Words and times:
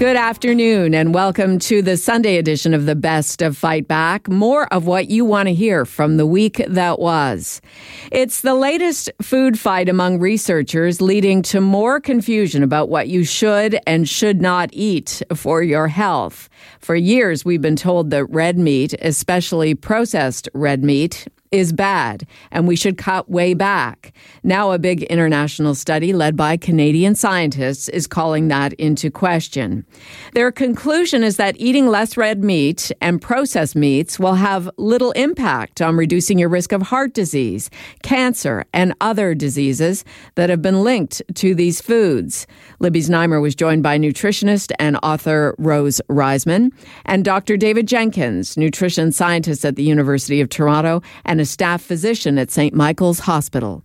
Good 0.00 0.16
afternoon, 0.16 0.92
and 0.92 1.14
welcome 1.14 1.60
to 1.60 1.80
the 1.80 1.96
Sunday 1.96 2.36
edition 2.36 2.74
of 2.74 2.84
the 2.84 2.96
Best 2.96 3.40
of 3.40 3.56
Fight 3.56 3.86
Back. 3.86 4.28
More 4.28 4.66
of 4.74 4.86
what 4.86 5.08
you 5.08 5.24
want 5.24 5.46
to 5.46 5.54
hear 5.54 5.84
from 5.84 6.16
the 6.16 6.26
week 6.26 6.60
that 6.66 6.98
was. 6.98 7.62
It's 8.10 8.40
the 8.40 8.56
latest 8.56 9.08
food 9.22 9.56
fight 9.56 9.88
among 9.88 10.18
researchers, 10.18 11.00
leading 11.00 11.42
to 11.42 11.60
more 11.60 12.00
confusion 12.00 12.64
about 12.64 12.88
what 12.88 13.06
you 13.06 13.22
should 13.22 13.78
and 13.86 14.08
should 14.08 14.42
not 14.42 14.68
eat 14.72 15.22
for 15.32 15.62
your 15.62 15.86
health. 15.86 16.48
For 16.80 16.96
years, 16.96 17.44
we've 17.44 17.62
been 17.62 17.76
told 17.76 18.10
that 18.10 18.24
red 18.26 18.58
meat, 18.58 18.94
especially 19.00 19.76
processed 19.76 20.48
red 20.54 20.82
meat, 20.82 21.28
is 21.54 21.72
bad 21.72 22.26
and 22.50 22.66
we 22.66 22.74
should 22.74 22.98
cut 22.98 23.30
way 23.30 23.54
back. 23.54 24.12
Now, 24.42 24.72
a 24.72 24.78
big 24.78 25.04
international 25.04 25.76
study 25.76 26.12
led 26.12 26.36
by 26.36 26.56
Canadian 26.56 27.14
scientists 27.14 27.88
is 27.88 28.08
calling 28.08 28.48
that 28.48 28.72
into 28.72 29.08
question. 29.08 29.86
Their 30.32 30.50
conclusion 30.50 31.22
is 31.22 31.36
that 31.36 31.54
eating 31.56 31.86
less 31.86 32.16
red 32.16 32.42
meat 32.42 32.90
and 33.00 33.22
processed 33.22 33.76
meats 33.76 34.18
will 34.18 34.34
have 34.34 34.68
little 34.78 35.12
impact 35.12 35.80
on 35.80 35.96
reducing 35.96 36.40
your 36.40 36.48
risk 36.48 36.72
of 36.72 36.82
heart 36.82 37.14
disease, 37.14 37.70
cancer, 38.02 38.64
and 38.72 38.92
other 39.00 39.32
diseases 39.32 40.04
that 40.34 40.50
have 40.50 40.60
been 40.60 40.82
linked 40.82 41.22
to 41.36 41.54
these 41.54 41.80
foods. 41.80 42.48
Libby 42.80 43.00
Znaimer 43.00 43.40
was 43.40 43.54
joined 43.54 43.84
by 43.84 43.96
nutritionist 43.96 44.72
and 44.80 44.98
author 45.04 45.54
Rose 45.58 46.00
Reisman 46.10 46.72
and 47.04 47.24
Dr. 47.24 47.56
David 47.56 47.86
Jenkins, 47.86 48.56
nutrition 48.56 49.12
scientist 49.12 49.64
at 49.64 49.76
the 49.76 49.84
University 49.84 50.40
of 50.40 50.48
Toronto 50.48 51.00
and 51.24 51.43
a 51.44 51.46
staff 51.46 51.82
physician 51.82 52.38
at 52.38 52.50
St. 52.50 52.72
Michael's 52.72 53.20
Hospital. 53.20 53.82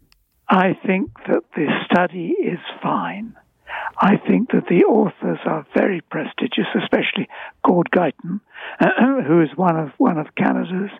I 0.48 0.78
think 0.88 1.12
that 1.28 1.44
the 1.58 1.68
study 1.86 2.28
is 2.42 2.60
fine. 2.82 3.36
I 4.02 4.16
think 4.16 4.52
that 4.52 4.68
the 4.70 4.86
authors 4.86 5.40
are 5.46 5.68
very 5.76 6.00
prestigious, 6.10 6.68
especially 6.82 7.28
Gord 7.66 7.90
Guyatt, 7.92 8.16
uh, 8.80 8.88
who 9.28 9.42
is 9.42 9.50
one 9.58 9.76
of 9.78 9.90
one 9.98 10.18
of 10.18 10.28
Canada's 10.36 10.92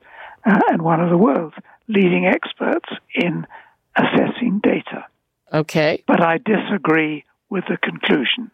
uh, 0.46 0.60
and 0.70 0.82
one 0.82 1.00
of 1.00 1.10
the 1.10 1.18
world's 1.18 1.56
leading 1.88 2.26
experts 2.26 2.90
in 3.16 3.48
assessing 3.96 4.60
data. 4.62 5.06
Okay. 5.54 6.04
But 6.08 6.22
I 6.22 6.40
disagree 6.40 7.24
with 7.50 7.64
the 7.70 7.78
conclusion. 7.78 8.52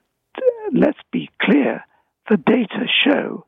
Let's 0.72 1.02
be 1.12 1.32
clear: 1.42 1.84
the 2.30 2.38
data 2.38 2.86
show 3.04 3.46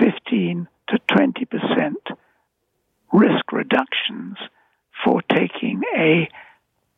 15 0.00 0.66
to 0.88 0.98
20 1.14 1.44
percent 1.44 2.02
risk 3.12 3.52
reductions 3.52 4.36
for 5.04 5.22
taking 5.22 5.82
a 5.96 6.28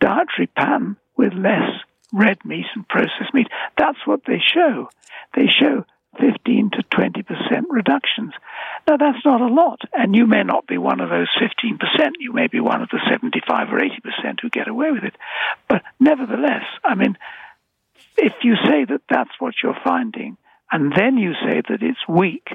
dietary 0.01 0.47
pan 0.57 0.97
with 1.17 1.33
less 1.35 1.71
red 2.13 2.39
meat 2.45 2.67
and 2.75 2.89
processed 2.89 3.35
meat. 3.35 3.49
That's 3.77 3.99
what 4.07 4.23
they 4.27 4.41
show. 4.55 4.89
They 5.35 5.47
show 5.47 5.85
15 6.19 6.71
to 6.73 6.83
20% 6.83 7.25
reductions. 7.69 8.33
Now, 8.89 8.97
that's 8.97 9.25
not 9.25 9.41
a 9.41 9.47
lot, 9.47 9.81
and 9.93 10.17
you 10.17 10.27
may 10.27 10.43
not 10.43 10.67
be 10.67 10.79
one 10.79 11.01
of 11.01 11.11
those 11.11 11.29
15%. 11.41 11.79
You 12.19 12.33
may 12.33 12.49
be 12.49 12.61
one 12.61 12.83
of 12.83 12.89
the 12.89 13.01
75 13.11 13.73
or 13.73 13.79
80% 13.79 14.41
who 14.41 14.51
get 14.51 14.69
away 14.69 14.91
with 14.91 15.05
it. 15.05 15.15
But 15.69 15.83
nevertheless, 16.01 16.65
I 16.85 16.95
mean, 16.95 17.17
if 18.17 18.33
you 18.43 18.57
say 18.57 18.85
that 18.87 19.03
that's 19.09 19.31
what 19.39 19.55
you're 19.63 19.79
finding, 19.85 20.37
and 20.73 20.93
then 20.97 21.17
you 21.17 21.33
say 21.35 21.63
that 21.69 21.83
it's 21.83 22.09
weak, 22.09 22.49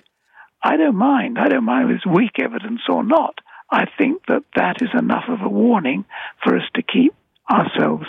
I 0.61 0.77
don't 0.77 0.95
mind. 0.95 1.37
I 1.37 1.47
don't 1.47 1.63
mind 1.63 1.91
if 1.91 1.97
it's 1.97 2.05
weak 2.05 2.39
evidence 2.39 2.81
or 2.89 3.03
not. 3.03 3.39
I 3.69 3.85
think 3.97 4.25
that 4.27 4.43
that 4.55 4.81
is 4.81 4.89
enough 4.97 5.25
of 5.27 5.41
a 5.41 5.49
warning 5.49 6.05
for 6.43 6.55
us 6.55 6.63
to 6.75 6.81
keep 6.81 7.13
ourselves 7.49 8.05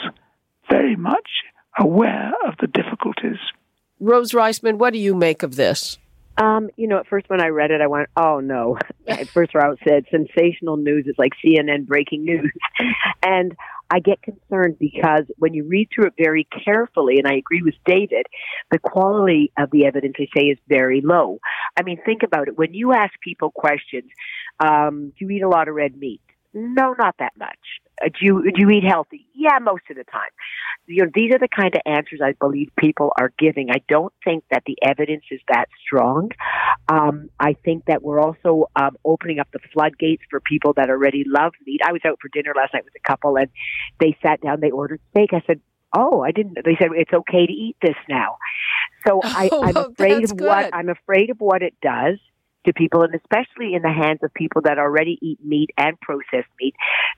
very 0.71 0.97
much 0.97 1.29
aware 1.79 2.33
of 2.47 2.55
the 2.61 2.67
difficulties. 2.67 3.39
Rose 4.01 4.33
Reisman, 4.33 4.79
what 4.79 4.93
do 4.93 4.99
you 4.99 5.15
make 5.15 5.43
of 5.43 5.57
this? 5.57 5.99
Um, 6.39 6.69
you 6.77 6.87
know, 6.87 6.99
at 6.99 7.07
first 7.07 7.31
when 7.31 7.41
I 7.41 7.49
read 7.49 7.71
it, 7.71 7.81
I 7.81 7.87
went, 7.87 8.11
"Oh 8.15 8.41
no!" 8.41 8.79
At 9.09 9.29
first, 9.29 9.55
Route 9.55 9.79
said, 9.89 10.05
"Sensational 10.11 10.77
news." 10.77 11.07
It's 11.07 11.19
like 11.19 11.33
CNN 11.43 11.87
breaking 11.87 12.25
news, 12.25 12.53
and 13.23 13.57
I 13.91 14.01
get 14.01 14.21
concerned 14.21 14.79
because 14.79 15.25
when 15.39 15.55
you 15.55 15.65
read 15.65 15.89
through 15.95 16.09
it 16.09 16.15
very 16.19 16.47
carefully, 16.65 17.19
and 17.19 17.27
I 17.27 17.37
agree 17.37 17.63
with 17.63 17.75
David, 17.87 18.27
the 18.71 18.79
quality 18.79 19.53
of 19.57 19.71
the 19.71 19.87
evidence 19.87 20.17
they 20.19 20.29
say 20.37 20.47
is 20.47 20.59
very 20.69 21.01
low. 21.01 21.39
I 21.79 21.83
mean, 21.83 21.99
think 22.05 22.23
about 22.23 22.49
it. 22.49 22.59
When 22.59 22.75
you 22.75 22.93
ask 22.93 23.13
people 23.21 23.51
questions, 23.51 24.11
um, 24.61 25.13
do 25.19 25.25
you 25.27 25.31
eat 25.31 25.43
a 25.43 25.49
lot 25.49 25.69
of 25.69 25.75
red 25.75 25.97
meat? 25.97 26.21
No, 26.55 26.95
not 26.99 27.17
that 27.19 27.35
much. 27.39 27.59
Uh, 28.03 28.09
do 28.09 28.19
you 28.21 28.43
do 28.43 28.61
you 28.61 28.71
eat 28.71 28.85
healthy? 28.85 29.27
Yeah, 29.35 29.59
most 29.61 29.83
of 29.91 29.97
the 29.97 30.05
time. 30.05 30.31
You 30.87 31.05
know, 31.05 31.11
these 31.15 31.33
are 31.35 31.39
the 31.39 31.49
kind 31.49 31.75
of 31.75 31.81
answers 31.85 32.21
I 32.25 32.33
believe 32.33 32.71
people 32.79 33.13
are 33.21 33.33
giving. 33.39 33.71
I 33.71 33.83
don't 33.89 34.13
think 34.25 34.45
that 34.51 34.63
the 34.67 34.77
evidence 34.83 35.25
is 35.31 35.41
that 35.49 35.67
strong. 35.85 36.31
Um, 36.89 37.29
I 37.41 37.55
think 37.65 37.85
that 37.87 38.03
we're 38.03 38.21
also 38.21 38.71
um, 38.77 38.97
opening 39.05 39.39
up 39.39 39.49
the 39.53 39.59
floodgates 39.73 40.23
for 40.31 40.41
people 40.41 40.73
that 40.75 40.89
already 40.89 41.25
love 41.27 41.53
meat. 41.67 41.81
I 41.85 41.93
was 41.93 42.01
out 42.07 42.19
for 42.23 42.29
dinner 42.29 42.53
last 42.57 42.73
night 42.73 42.85
with 42.85 42.95
a 42.95 43.07
couple, 43.07 43.37
and 43.37 43.49
they 44.01 44.17
sat 44.23 44.41
down. 44.41 44.61
They 44.61 44.71
ordered 44.71 45.01
steak. 45.11 45.31
I 45.33 45.43
said, 45.47 45.61
"Oh, 45.95 46.23
I 46.23 46.31
didn't." 46.31 46.59
They 46.65 46.77
said 46.79 46.89
it's 46.95 47.13
okay 47.13 47.47
to 47.47 47.53
eat 47.53 47.77
this 47.83 47.97
now. 48.09 48.39
So 49.07 49.21
I, 49.25 49.51
Oh, 49.53 49.63
I'm 49.63 49.77
afraid 49.77 50.25
of 50.25 50.31
what 50.33 50.65
good. 50.65 50.71
I'm 50.73 50.89
afraid 50.89 51.31
of 51.31 51.39
what 51.41 51.63
it 51.63 51.75
does 51.83 52.19
to 52.67 52.73
people, 52.73 53.03
and 53.03 53.15
especially 53.15 53.75
in 53.75 53.83
the 53.83 53.93
hands 53.93 54.21
of 54.23 54.33
people 54.35 54.63
that 54.63 54.79
already 54.79 55.19
eat 55.23 55.39
meat 55.45 55.71
and 55.79 55.99
processed 56.01 56.51
meat. 56.61 56.75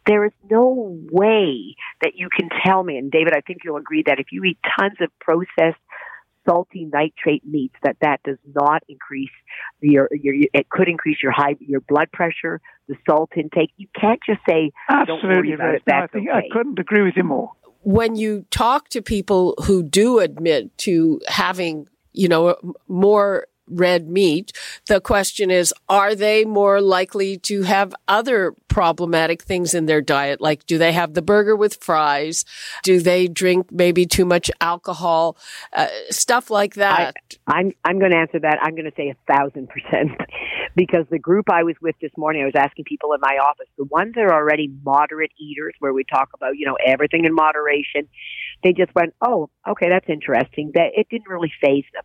There 0.07 0.25
is 0.25 0.33
no 0.51 0.97
way 1.11 1.75
that 2.03 2.13
you 2.15 2.29
can 2.35 2.49
tell 2.65 2.83
me, 2.83 2.97
and 2.97 3.11
David, 3.11 3.35
I 3.37 3.41
think 3.41 3.61
you'll 3.65 3.77
agree 3.77 4.05
that 4.07 4.21
if 4.21 4.27
you 4.31 4.45
eat 4.45 4.59
tons 4.79 4.97
of 5.01 5.11
processed 5.21 5.81
salty 6.49 6.89
nitrate 6.91 7.45
meats, 7.47 7.75
that 7.83 7.97
that 8.01 8.21
does 8.25 8.39
not 8.55 8.83
increase 8.89 9.31
your, 9.81 10.09
your 10.13 10.35
it 10.53 10.69
could 10.71 10.89
increase 10.89 11.19
your 11.23 11.33
high 11.33 11.57
your 11.61 11.81
blood 11.81 12.11
pressure, 12.13 12.61
the 12.89 12.97
salt 13.09 13.31
intake. 13.37 13.71
You 13.77 13.89
can't 13.99 14.21
just 14.25 14.41
say 14.49 14.73
don't 14.89 15.23
worry 15.23 15.53
Absolutely, 15.53 15.53
about 15.55 15.65
Rose. 15.65 15.77
it. 15.77 15.91
No, 15.91 15.95
I 15.95 16.07
think 16.07 16.29
okay. 16.29 16.39
I 16.39 16.43
couldn't 16.53 16.79
agree 16.79 17.03
with 17.03 17.15
you 17.17 17.25
more. 17.25 17.53
When 17.83 18.17
you 18.17 18.45
talk 18.51 18.89
to 18.91 19.03
people 19.03 19.55
who 19.65 19.83
do 19.83 20.19
admit 20.19 20.77
to 20.79 21.21
having, 21.29 21.89
you 22.13 22.29
know, 22.29 22.57
more 22.89 23.47
red 23.71 24.09
meat, 24.09 24.53
the 24.87 25.01
question 25.01 25.51
is, 25.51 25.75
are 25.89 26.15
they 26.15 26.45
more 26.45 26.81
likely 26.81 27.37
to 27.39 27.63
have 27.63 27.95
other 28.07 28.55
problematic 28.69 29.43
things 29.43 29.75
in 29.75 29.87
their 29.87 30.01
diet? 30.01 30.41
Like, 30.41 30.67
do 30.67 30.79
they 30.79 30.93
have 30.93 31.15
the 31.15 31.23
burger 31.23 31.57
with 31.57 31.83
fries? 31.83 32.45
Do 32.83 33.01
they 33.01 33.27
drink 33.27 33.73
maybe 33.73 34.07
too 34.07 34.25
much 34.25 34.51
alcohol? 34.61 35.37
Uh, 35.73 35.89
stuff 36.11 36.51
like 36.51 36.75
that. 36.75 37.17
I'm 37.47 37.73
I'm 37.85 37.99
going 37.99 38.13
to 38.13 38.19
answer 38.19 38.39
that. 38.41 38.59
I'm 38.63 38.75
going 38.75 38.91
to 38.91 38.97
say 38.97 39.11
a 39.11 39.33
thousand 39.33 39.69
percent 39.69 40.13
because 40.77 41.07
the 41.11 41.19
group 41.19 41.51
I 41.51 41.65
was 41.65 41.75
with 41.81 41.97
this 42.01 42.13
morning, 42.17 42.43
I 42.43 42.45
was 42.45 42.55
asking 42.57 42.85
people 42.85 43.13
in 43.13 43.21
my 43.21 43.39
office, 43.43 43.67
the 43.77 43.85
ones 43.85 44.15
that 44.15 44.23
are 44.23 44.35
already 44.35 44.71
moderate 44.85 45.33
eaters, 45.39 45.75
where 45.81 45.93
we 45.93 46.05
talk 46.05 46.31
about 46.35 46.57
you 46.57 46.67
know 46.67 46.77
everything 46.85 47.25
in 47.25 47.35
moderation, 47.35 48.09
they 48.63 48.73
just 48.73 48.95
went, 48.95 49.15
oh, 49.23 49.51
okay, 49.67 49.89
that's 49.89 50.09
interesting. 50.09 50.73
That 50.75 50.91
it 50.95 51.09
didn't 51.11 51.29
really 51.29 51.53
phase 51.61 51.85
them. 51.93 52.05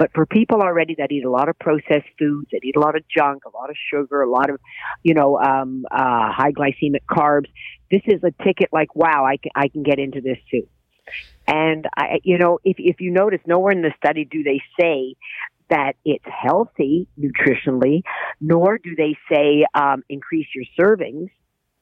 But 0.00 0.12
for 0.14 0.24
people 0.24 0.62
already 0.62 0.94
that 0.96 1.12
eat 1.12 1.26
a 1.26 1.30
lot 1.30 1.50
of 1.50 1.58
processed 1.58 2.08
foods, 2.18 2.48
that 2.52 2.60
eat 2.64 2.74
a 2.74 2.80
lot 2.80 2.96
of 2.96 3.02
junk, 3.14 3.42
a 3.44 3.50
lot 3.50 3.68
of 3.68 3.76
sugar, 3.92 4.22
a 4.22 4.30
lot 4.30 4.48
of, 4.48 4.58
you 5.02 5.12
know, 5.12 5.38
um, 5.38 5.84
uh, 5.90 6.32
high 6.32 6.52
glycemic 6.52 7.04
carbs, 7.06 7.48
this 7.90 8.00
is 8.06 8.24
a 8.24 8.30
ticket 8.42 8.70
like, 8.72 8.96
wow, 8.96 9.26
I 9.26 9.36
can, 9.36 9.52
I 9.54 9.68
can 9.68 9.82
get 9.82 9.98
into 9.98 10.22
this 10.22 10.38
too. 10.50 10.66
And 11.46 11.86
I, 11.94 12.20
you 12.22 12.38
know, 12.38 12.60
if 12.64 12.76
if 12.78 13.02
you 13.02 13.10
notice, 13.10 13.40
nowhere 13.46 13.72
in 13.72 13.82
the 13.82 13.92
study 13.98 14.24
do 14.24 14.42
they 14.42 14.62
say 14.80 15.16
that 15.68 15.96
it's 16.02 16.24
healthy 16.24 17.06
nutritionally, 17.18 18.00
nor 18.40 18.78
do 18.78 18.96
they 18.96 19.18
say 19.30 19.66
um, 19.74 20.02
increase 20.08 20.46
your 20.54 20.64
servings. 20.78 21.28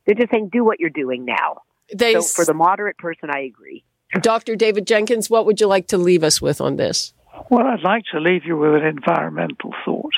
They're 0.06 0.16
just 0.16 0.32
saying 0.32 0.48
do 0.52 0.64
what 0.64 0.80
you're 0.80 0.90
doing 0.90 1.24
now. 1.24 1.58
they, 1.94 2.14
So 2.14 2.22
for 2.22 2.44
the 2.44 2.54
moderate 2.54 2.98
person, 2.98 3.30
I 3.32 3.42
agree. 3.42 3.84
Dr. 4.22 4.56
David 4.56 4.88
Jenkins, 4.88 5.30
what 5.30 5.46
would 5.46 5.60
you 5.60 5.68
like 5.68 5.86
to 5.88 5.98
leave 5.98 6.24
us 6.24 6.42
with 6.42 6.60
on 6.60 6.76
this? 6.76 7.12
Well, 7.50 7.66
I'd 7.66 7.82
like 7.82 8.04
to 8.12 8.20
leave 8.20 8.44
you 8.44 8.56
with 8.56 8.74
an 8.74 8.84
environmental 8.84 9.74
thought, 9.84 10.14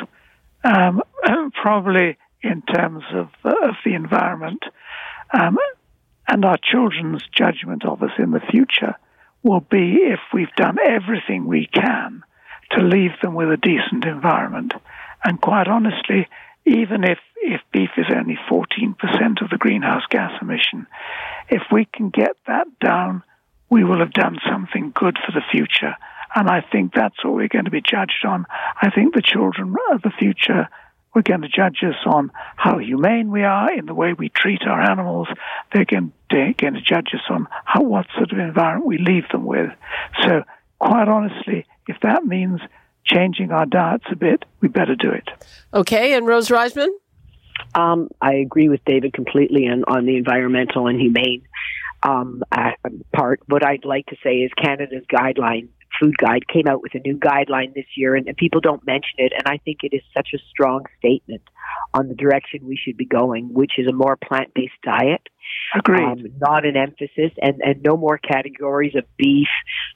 um, 0.64 1.02
probably 1.62 2.16
in 2.42 2.62
terms 2.62 3.04
of, 3.12 3.28
uh, 3.44 3.68
of 3.68 3.74
the 3.84 3.94
environment 3.94 4.62
um, 5.32 5.58
and 6.26 6.44
our 6.44 6.58
children's 6.62 7.22
judgment 7.32 7.84
of 7.84 8.02
us 8.02 8.12
in 8.18 8.30
the 8.30 8.40
future 8.40 8.94
will 9.42 9.60
be 9.60 9.98
if 10.02 10.20
we've 10.32 10.54
done 10.56 10.76
everything 10.78 11.46
we 11.46 11.66
can 11.66 12.22
to 12.72 12.82
leave 12.82 13.12
them 13.22 13.34
with 13.34 13.50
a 13.50 13.56
decent 13.56 14.04
environment. 14.04 14.72
And 15.24 15.40
quite 15.40 15.68
honestly, 15.68 16.28
even 16.64 17.04
if, 17.04 17.18
if 17.36 17.60
beef 17.72 17.90
is 17.96 18.06
only 18.14 18.38
14% 18.50 19.42
of 19.42 19.50
the 19.50 19.58
greenhouse 19.58 20.04
gas 20.10 20.32
emission, 20.40 20.86
if 21.48 21.62
we 21.72 21.84
can 21.84 22.10
get 22.10 22.36
that 22.46 22.66
down, 22.80 23.22
we 23.68 23.84
will 23.84 23.98
have 23.98 24.12
done 24.12 24.38
something 24.48 24.92
good 24.94 25.18
for 25.24 25.32
the 25.32 25.44
future. 25.50 25.96
And 26.34 26.48
I 26.48 26.60
think 26.60 26.92
that's 26.94 27.22
what 27.24 27.34
we're 27.34 27.48
going 27.48 27.64
to 27.64 27.70
be 27.70 27.82
judged 27.82 28.24
on. 28.26 28.46
I 28.80 28.90
think 28.90 29.14
the 29.14 29.22
children 29.22 29.74
of 29.92 30.02
the 30.02 30.12
future 30.18 30.68
we're 31.14 31.22
going 31.22 31.42
to 31.42 31.48
judge 31.48 31.78
us 31.82 31.96
on 32.06 32.30
how 32.56 32.78
humane 32.78 33.30
we 33.30 33.42
are 33.42 33.72
in 33.72 33.86
the 33.86 33.94
way 33.94 34.12
we 34.12 34.28
treat 34.28 34.62
our 34.62 34.80
animals. 34.80 35.28
They're 35.72 35.84
going, 35.84 36.12
they're 36.30 36.52
going 36.52 36.74
to 36.74 36.80
judge 36.80 37.08
us 37.14 37.22
on 37.28 37.48
how, 37.64 37.82
what 37.82 38.06
sort 38.16 38.32
of 38.32 38.38
environment 38.38 38.86
we 38.86 38.98
leave 38.98 39.28
them 39.30 39.44
with. 39.44 39.70
So, 40.22 40.44
quite 40.78 41.08
honestly, 41.08 41.66
if 41.88 41.96
that 42.02 42.24
means 42.24 42.60
changing 43.04 43.50
our 43.50 43.66
diets 43.66 44.04
a 44.10 44.16
bit, 44.16 44.44
we 44.60 44.68
better 44.68 44.94
do 44.94 45.10
it. 45.10 45.28
Okay, 45.74 46.14
and 46.14 46.26
Rose 46.26 46.48
Reisman? 46.48 46.90
Um, 47.74 48.08
I 48.20 48.34
agree 48.34 48.68
with 48.68 48.84
David 48.84 49.12
completely 49.12 49.66
on, 49.66 49.84
on 49.84 50.06
the 50.06 50.16
environmental 50.16 50.86
and 50.86 51.00
humane 51.00 51.42
um, 52.02 52.42
uh, 52.52 52.70
part. 53.12 53.40
What 53.46 53.64
I'd 53.64 53.84
like 53.84 54.06
to 54.06 54.16
say 54.22 54.36
is 54.36 54.50
Canada's 54.56 55.04
guideline 55.12 55.68
food 55.98 56.16
guide 56.16 56.46
came 56.48 56.66
out 56.68 56.82
with 56.82 56.94
a 56.94 57.00
new 57.00 57.16
guideline 57.16 57.74
this 57.74 57.86
year, 57.96 58.14
and, 58.14 58.26
and 58.28 58.36
people 58.36 58.60
don't 58.60 58.84
mention 58.86 59.14
it. 59.18 59.32
And 59.32 59.42
I 59.46 59.58
think 59.58 59.78
it 59.82 59.94
is 59.94 60.02
such 60.14 60.28
a 60.34 60.38
strong 60.50 60.84
statement 60.98 61.42
on 61.94 62.08
the 62.08 62.14
direction 62.14 62.66
we 62.66 62.76
should 62.76 62.96
be 62.96 63.06
going, 63.06 63.52
which 63.52 63.72
is 63.78 63.86
a 63.88 63.92
more 63.92 64.16
plant 64.16 64.54
based 64.54 64.80
diet. 64.82 65.22
Agreed. 65.74 66.02
Um, 66.02 66.24
not 66.38 66.66
an 66.66 66.76
emphasis, 66.76 67.32
and, 67.40 67.60
and 67.62 67.82
no 67.82 67.96
more 67.96 68.18
categories 68.18 68.94
of 68.96 69.04
beef, 69.16 69.48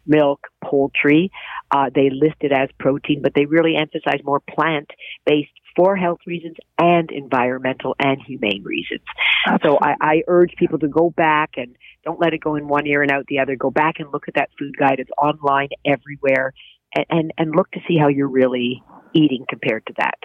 milk, 0.06 0.46
poultry. 0.62 1.30
Uh, 1.70 1.90
they 1.94 2.10
list 2.10 2.36
it 2.40 2.52
as 2.52 2.68
protein, 2.78 3.22
but 3.22 3.32
they 3.34 3.46
really 3.46 3.74
emphasize 3.76 4.20
more 4.24 4.40
plant 4.40 4.90
based 5.26 5.50
for 5.76 5.96
health 5.96 6.20
reasons 6.26 6.56
and 6.78 7.10
environmental 7.10 7.96
and 7.98 8.20
humane 8.24 8.62
reasons. 8.64 9.02
Absolutely. 9.46 9.78
So 9.78 9.78
I, 9.82 9.94
I 10.00 10.22
urge 10.28 10.54
people 10.56 10.78
to 10.78 10.88
go 10.88 11.10
back 11.10 11.52
and 11.56 11.74
don't 12.04 12.20
let 12.20 12.32
it 12.34 12.38
go 12.38 12.54
in 12.54 12.68
one 12.68 12.86
ear 12.86 13.02
and 13.02 13.10
out 13.10 13.26
the 13.26 13.40
other. 13.40 13.56
Go 13.56 13.70
back 13.70 13.96
and 13.98 14.12
look 14.12 14.28
at 14.28 14.34
that 14.34 14.50
food 14.58 14.76
guide. 14.78 15.00
It's 15.00 15.10
online 15.20 15.70
everywhere 15.84 16.52
and, 16.94 17.06
and, 17.10 17.32
and 17.38 17.56
look 17.56 17.70
to 17.72 17.80
see 17.88 17.98
how 17.98 18.08
you're 18.08 18.28
really 18.28 18.82
eating 19.12 19.44
compared 19.48 19.86
to 19.86 19.94
that. 19.98 20.18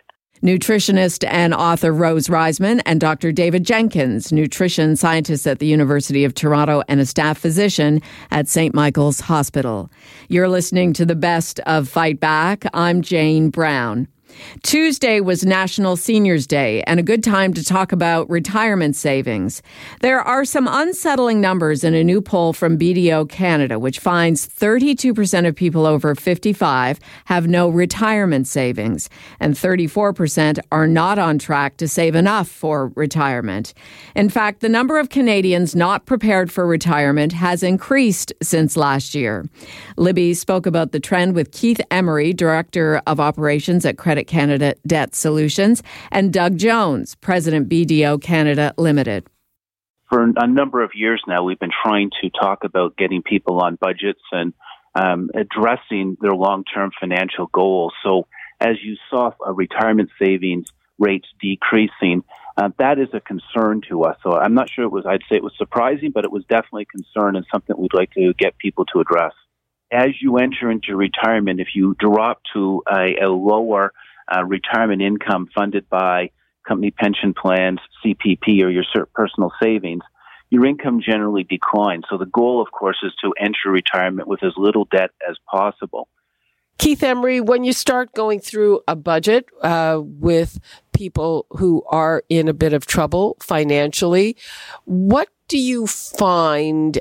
Nutritionist 0.43 1.27
and 1.27 1.53
author 1.53 1.91
Rose 1.91 2.27
Reisman 2.27 2.81
and 2.85 3.01
Dr. 3.01 3.33
David 3.33 3.65
Jenkins, 3.65 4.31
nutrition 4.31 4.95
scientist 4.95 5.45
at 5.45 5.59
the 5.59 5.65
University 5.65 6.23
of 6.23 6.33
Toronto 6.33 6.81
and 6.87 7.01
a 7.01 7.05
staff 7.05 7.37
physician 7.37 8.01
at 8.31 8.47
St. 8.47 8.73
Michael's 8.73 9.19
Hospital. 9.19 9.91
You're 10.29 10.47
listening 10.47 10.93
to 10.93 11.05
the 11.05 11.15
best 11.15 11.59
of 11.61 11.89
Fight 11.89 12.21
Back. 12.21 12.65
I'm 12.73 13.01
Jane 13.01 13.49
Brown. 13.49 14.07
Tuesday 14.63 15.19
was 15.19 15.45
National 15.45 15.95
Seniors 15.95 16.45
Day 16.47 16.83
and 16.83 16.99
a 16.99 17.03
good 17.03 17.23
time 17.23 17.53
to 17.53 17.63
talk 17.63 17.91
about 17.91 18.29
retirement 18.29 18.95
savings. 18.95 19.61
There 20.01 20.21
are 20.21 20.45
some 20.45 20.67
unsettling 20.69 21.41
numbers 21.41 21.83
in 21.83 21.93
a 21.93 22.03
new 22.03 22.21
poll 22.21 22.53
from 22.53 22.77
BDO 22.77 23.29
Canada, 23.29 23.79
which 23.79 23.99
finds 23.99 24.47
32% 24.47 25.47
of 25.47 25.55
people 25.55 25.85
over 25.85 26.15
55 26.15 26.99
have 27.25 27.47
no 27.47 27.69
retirement 27.69 28.47
savings, 28.47 29.09
and 29.39 29.55
34% 29.55 30.59
are 30.71 30.87
not 30.87 31.19
on 31.19 31.39
track 31.39 31.77
to 31.77 31.87
save 31.87 32.15
enough 32.15 32.47
for 32.47 32.91
retirement. 32.95 33.73
In 34.15 34.29
fact, 34.29 34.61
the 34.61 34.69
number 34.69 34.99
of 34.99 35.09
Canadians 35.09 35.75
not 35.75 36.05
prepared 36.05 36.51
for 36.51 36.67
retirement 36.67 37.33
has 37.33 37.63
increased 37.63 38.33
since 38.41 38.75
last 38.77 39.15
year. 39.15 39.47
Libby 39.97 40.33
spoke 40.33 40.65
about 40.65 40.91
the 40.91 40.99
trend 40.99 41.35
with 41.35 41.51
Keith 41.51 41.81
Emery, 41.91 42.33
Director 42.33 43.01
of 43.07 43.19
Operations 43.19 43.85
at 43.85 43.97
Credit 43.97 44.18
Canada 44.27 44.75
Debt 44.85 45.15
Solutions, 45.15 45.83
and 46.11 46.33
Doug 46.33 46.57
Jones, 46.57 47.15
President 47.15 47.69
BDO 47.69 48.21
Canada 48.21 48.73
Limited. 48.77 49.27
For 50.09 50.23
a 50.23 50.47
number 50.47 50.81
of 50.81 50.91
years 50.95 51.21
now, 51.27 51.43
we've 51.43 51.59
been 51.59 51.69
trying 51.83 52.09
to 52.21 52.31
talk 52.31 52.63
about 52.63 52.97
getting 52.97 53.21
people 53.21 53.61
on 53.61 53.75
budgets 53.75 54.21
and 54.31 54.53
um, 54.95 55.29
addressing 55.35 56.17
their 56.19 56.33
long 56.33 56.63
term 56.63 56.91
financial 56.99 57.45
goals. 57.47 57.93
So, 58.03 58.27
as 58.59 58.77
you 58.83 58.97
saw 59.09 59.31
a 59.45 59.53
retirement 59.53 60.09
savings 60.21 60.67
rates 60.97 61.27
decreasing, 61.39 62.23
uh, 62.57 62.69
that 62.79 62.97
is 62.99 63.09
a 63.13 63.19
concern 63.19 63.81
to 63.89 64.03
us. 64.03 64.17
So, 64.23 64.33
I'm 64.33 64.55
not 64.55 64.69
sure 64.69 64.83
it 64.83 64.91
was, 64.91 65.05
I'd 65.05 65.21
say 65.29 65.35
it 65.35 65.43
was 65.43 65.53
surprising, 65.57 66.09
but 66.11 66.25
it 66.25 66.31
was 66.31 66.43
definitely 66.49 66.87
a 66.89 66.97
concern 66.97 67.35
and 67.35 67.45
something 67.51 67.75
we'd 67.77 67.93
like 67.93 68.11
to 68.13 68.33
get 68.33 68.57
people 68.57 68.85
to 68.85 68.99
address. 69.01 69.33
As 69.91 70.09
you 70.21 70.37
enter 70.37 70.71
into 70.71 70.95
retirement, 70.95 71.59
if 71.59 71.69
you 71.75 71.95
drop 71.99 72.41
to 72.53 72.81
a, 72.91 73.15
a 73.23 73.29
lower 73.29 73.93
uh, 74.33 74.43
retirement 74.45 75.01
income 75.01 75.47
funded 75.53 75.89
by 75.89 76.31
company 76.67 76.91
pension 76.91 77.33
plans, 77.33 77.79
CPP, 78.05 78.63
or 78.63 78.69
your 78.69 78.83
personal 79.13 79.51
savings, 79.61 80.03
your 80.49 80.65
income 80.65 81.01
generally 81.03 81.43
declines. 81.43 82.05
So 82.09 82.17
the 82.17 82.25
goal, 82.25 82.61
of 82.61 82.71
course, 82.71 82.97
is 83.03 83.13
to 83.23 83.33
enter 83.39 83.69
retirement 83.71 84.27
with 84.27 84.43
as 84.43 84.53
little 84.57 84.85
debt 84.85 85.11
as 85.29 85.37
possible. 85.49 86.07
Keith 86.77 87.03
Emery, 87.03 87.41
when 87.41 87.65
you 87.65 87.73
start 87.73 88.13
going 88.13 88.39
through 88.39 88.81
a 88.87 88.95
budget 88.95 89.45
uh, 89.61 89.99
with 90.01 90.59
people 90.93 91.45
who 91.51 91.83
are 91.89 92.23
in 92.29 92.47
a 92.47 92.53
bit 92.53 92.71
of 92.71 92.85
trouble 92.85 93.35
financially, 93.41 94.37
what 94.85 95.27
do 95.49 95.57
you 95.57 95.85
find 95.87 96.99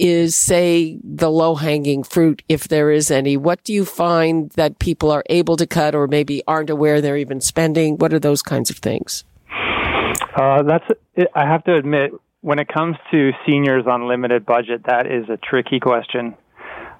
is, 0.00 0.34
say, 0.34 0.98
the 1.04 1.30
low 1.30 1.54
hanging 1.54 2.02
fruit, 2.02 2.42
if 2.48 2.68
there 2.68 2.90
is 2.90 3.10
any? 3.10 3.36
What 3.36 3.62
do 3.62 3.72
you 3.74 3.84
find 3.84 4.50
that 4.52 4.78
people 4.78 5.10
are 5.10 5.22
able 5.28 5.56
to 5.56 5.66
cut 5.66 5.94
or 5.94 6.08
maybe 6.08 6.42
aren't 6.48 6.70
aware 6.70 7.00
they're 7.00 7.18
even 7.18 7.40
spending? 7.40 7.98
What 7.98 8.14
are 8.14 8.18
those 8.18 8.42
kinds 8.42 8.70
of 8.70 8.78
things? 8.78 9.24
Uh, 10.34 10.62
that's, 10.62 10.84
I 11.34 11.46
have 11.46 11.64
to 11.64 11.74
admit, 11.74 12.12
when 12.40 12.58
it 12.58 12.68
comes 12.68 12.96
to 13.10 13.32
seniors 13.46 13.86
on 13.86 14.08
limited 14.08 14.46
budget, 14.46 14.84
that 14.86 15.06
is 15.06 15.28
a 15.28 15.36
tricky 15.36 15.80
question. 15.80 16.34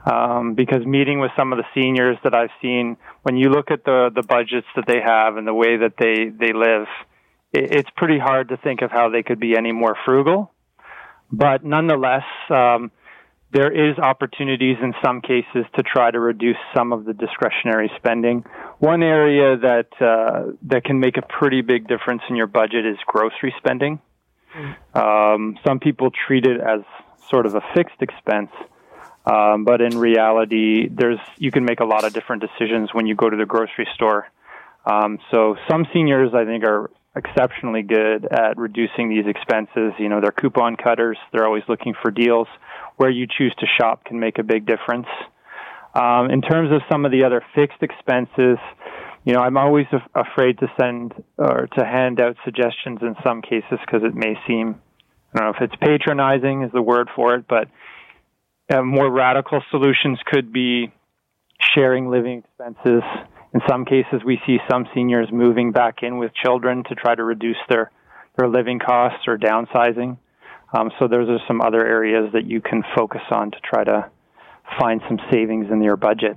Um, 0.04 0.54
because 0.54 0.84
meeting 0.86 1.20
with 1.20 1.30
some 1.36 1.52
of 1.52 1.58
the 1.58 1.64
seniors 1.74 2.16
that 2.24 2.34
I've 2.34 2.50
seen, 2.62 2.96
when 3.22 3.36
you 3.36 3.50
look 3.50 3.70
at 3.70 3.84
the 3.84 4.10
the 4.14 4.22
budgets 4.22 4.66
that 4.74 4.86
they 4.86 4.98
have 4.98 5.36
and 5.36 5.46
the 5.46 5.52
way 5.52 5.76
that 5.76 5.92
they 5.98 6.30
they 6.30 6.54
live, 6.54 6.86
it, 7.52 7.70
it's 7.70 7.90
pretty 7.96 8.18
hard 8.18 8.48
to 8.48 8.56
think 8.56 8.80
of 8.80 8.90
how 8.90 9.10
they 9.10 9.22
could 9.22 9.38
be 9.38 9.56
any 9.58 9.72
more 9.72 9.94
frugal. 10.06 10.52
But 11.32 11.64
nonetheless, 11.64 12.24
um, 12.50 12.90
there 13.52 13.72
is 13.72 13.98
opportunities 13.98 14.76
in 14.82 14.94
some 15.04 15.20
cases 15.20 15.64
to 15.76 15.82
try 15.82 16.10
to 16.10 16.20
reduce 16.20 16.56
some 16.74 16.92
of 16.92 17.04
the 17.04 17.12
discretionary 17.12 17.90
spending. 17.96 18.44
One 18.78 19.02
area 19.02 19.56
that 19.56 19.88
uh, 20.00 20.52
that 20.62 20.84
can 20.84 21.00
make 21.00 21.16
a 21.16 21.22
pretty 21.22 21.60
big 21.62 21.88
difference 21.88 22.22
in 22.28 22.36
your 22.36 22.46
budget 22.46 22.86
is 22.86 22.96
grocery 23.06 23.54
spending. 23.58 24.00
Um, 24.94 25.58
some 25.64 25.78
people 25.78 26.10
treat 26.10 26.44
it 26.44 26.60
as 26.60 26.80
sort 27.28 27.46
of 27.46 27.54
a 27.54 27.60
fixed 27.74 28.00
expense, 28.00 28.50
um, 29.24 29.64
but 29.64 29.80
in 29.80 29.98
reality, 29.98 30.88
there's 30.88 31.20
you 31.38 31.50
can 31.50 31.64
make 31.64 31.80
a 31.80 31.84
lot 31.84 32.04
of 32.04 32.12
different 32.12 32.42
decisions 32.42 32.90
when 32.92 33.06
you 33.06 33.14
go 33.14 33.28
to 33.28 33.36
the 33.36 33.46
grocery 33.46 33.88
store. 33.94 34.26
Um, 34.86 35.18
so 35.30 35.56
some 35.68 35.86
seniors, 35.92 36.32
I 36.34 36.44
think, 36.44 36.64
are 36.64 36.90
exceptionally 37.16 37.82
good 37.82 38.26
at 38.30 38.56
reducing 38.56 39.08
these 39.08 39.26
expenses. 39.26 39.92
You 39.98 40.08
know, 40.08 40.20
they're 40.20 40.32
coupon 40.32 40.76
cutters. 40.76 41.18
They're 41.32 41.46
always 41.46 41.64
looking 41.68 41.94
for 42.00 42.10
deals. 42.10 42.46
Where 42.96 43.10
you 43.10 43.26
choose 43.26 43.54
to 43.58 43.66
shop 43.80 44.04
can 44.04 44.20
make 44.20 44.38
a 44.38 44.42
big 44.42 44.66
difference. 44.66 45.06
Um, 45.94 46.30
in 46.30 46.40
terms 46.40 46.70
of 46.72 46.82
some 46.90 47.04
of 47.04 47.10
the 47.10 47.24
other 47.24 47.42
fixed 47.54 47.82
expenses, 47.82 48.58
you 49.24 49.34
know, 49.34 49.40
I'm 49.40 49.56
always 49.56 49.86
af- 49.92 50.26
afraid 50.26 50.58
to 50.58 50.68
send 50.80 51.12
or 51.36 51.68
to 51.78 51.84
hand 51.84 52.20
out 52.20 52.36
suggestions 52.44 53.00
in 53.02 53.16
some 53.24 53.42
cases 53.42 53.78
because 53.84 54.02
it 54.04 54.14
may 54.14 54.34
seem, 54.46 54.80
I 55.34 55.38
don't 55.38 55.46
know 55.46 55.56
if 55.56 55.62
it's 55.62 55.74
patronizing 55.80 56.62
is 56.62 56.70
the 56.72 56.82
word 56.82 57.08
for 57.16 57.34
it, 57.34 57.46
but 57.48 57.68
uh, 58.72 58.82
more 58.82 59.10
radical 59.10 59.62
solutions 59.70 60.18
could 60.26 60.52
be 60.52 60.92
sharing 61.74 62.08
living 62.08 62.44
expenses 62.44 63.02
in 63.52 63.60
some 63.68 63.84
cases, 63.84 64.22
we 64.24 64.40
see 64.46 64.58
some 64.70 64.86
seniors 64.94 65.28
moving 65.32 65.72
back 65.72 66.02
in 66.02 66.18
with 66.18 66.32
children 66.34 66.84
to 66.88 66.94
try 66.94 67.14
to 67.14 67.24
reduce 67.24 67.56
their, 67.68 67.90
their 68.38 68.48
living 68.48 68.78
costs 68.78 69.26
or 69.26 69.38
downsizing. 69.38 70.18
Um, 70.76 70.90
so 70.98 71.08
those 71.08 71.28
are 71.28 71.40
some 71.48 71.60
other 71.60 71.84
areas 71.84 72.30
that 72.32 72.46
you 72.46 72.60
can 72.60 72.84
focus 72.96 73.22
on 73.30 73.50
to 73.50 73.56
try 73.64 73.82
to 73.82 74.08
find 74.78 75.00
some 75.08 75.18
savings 75.32 75.66
in 75.70 75.82
your 75.82 75.96
budget. 75.96 76.36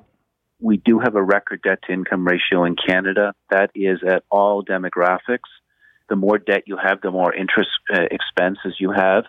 We 0.59 0.77
do 0.77 0.99
have 0.99 1.15
a 1.15 1.21
record 1.21 1.61
debt 1.61 1.79
to 1.87 1.93
income 1.93 2.25
ratio 2.25 2.63
in 2.63 2.75
Canada. 2.75 3.33
That 3.51 3.69
is 3.75 3.99
at 4.07 4.23
all 4.31 4.63
demographics. 4.63 5.49
The 6.09 6.15
more 6.15 6.39
debt 6.39 6.63
you 6.65 6.77
have, 6.83 7.01
the 7.01 7.11
more 7.11 7.33
interest 7.33 7.69
uh, 7.93 8.01
expenses 8.09 8.75
you 8.79 8.91
have. 8.91 9.25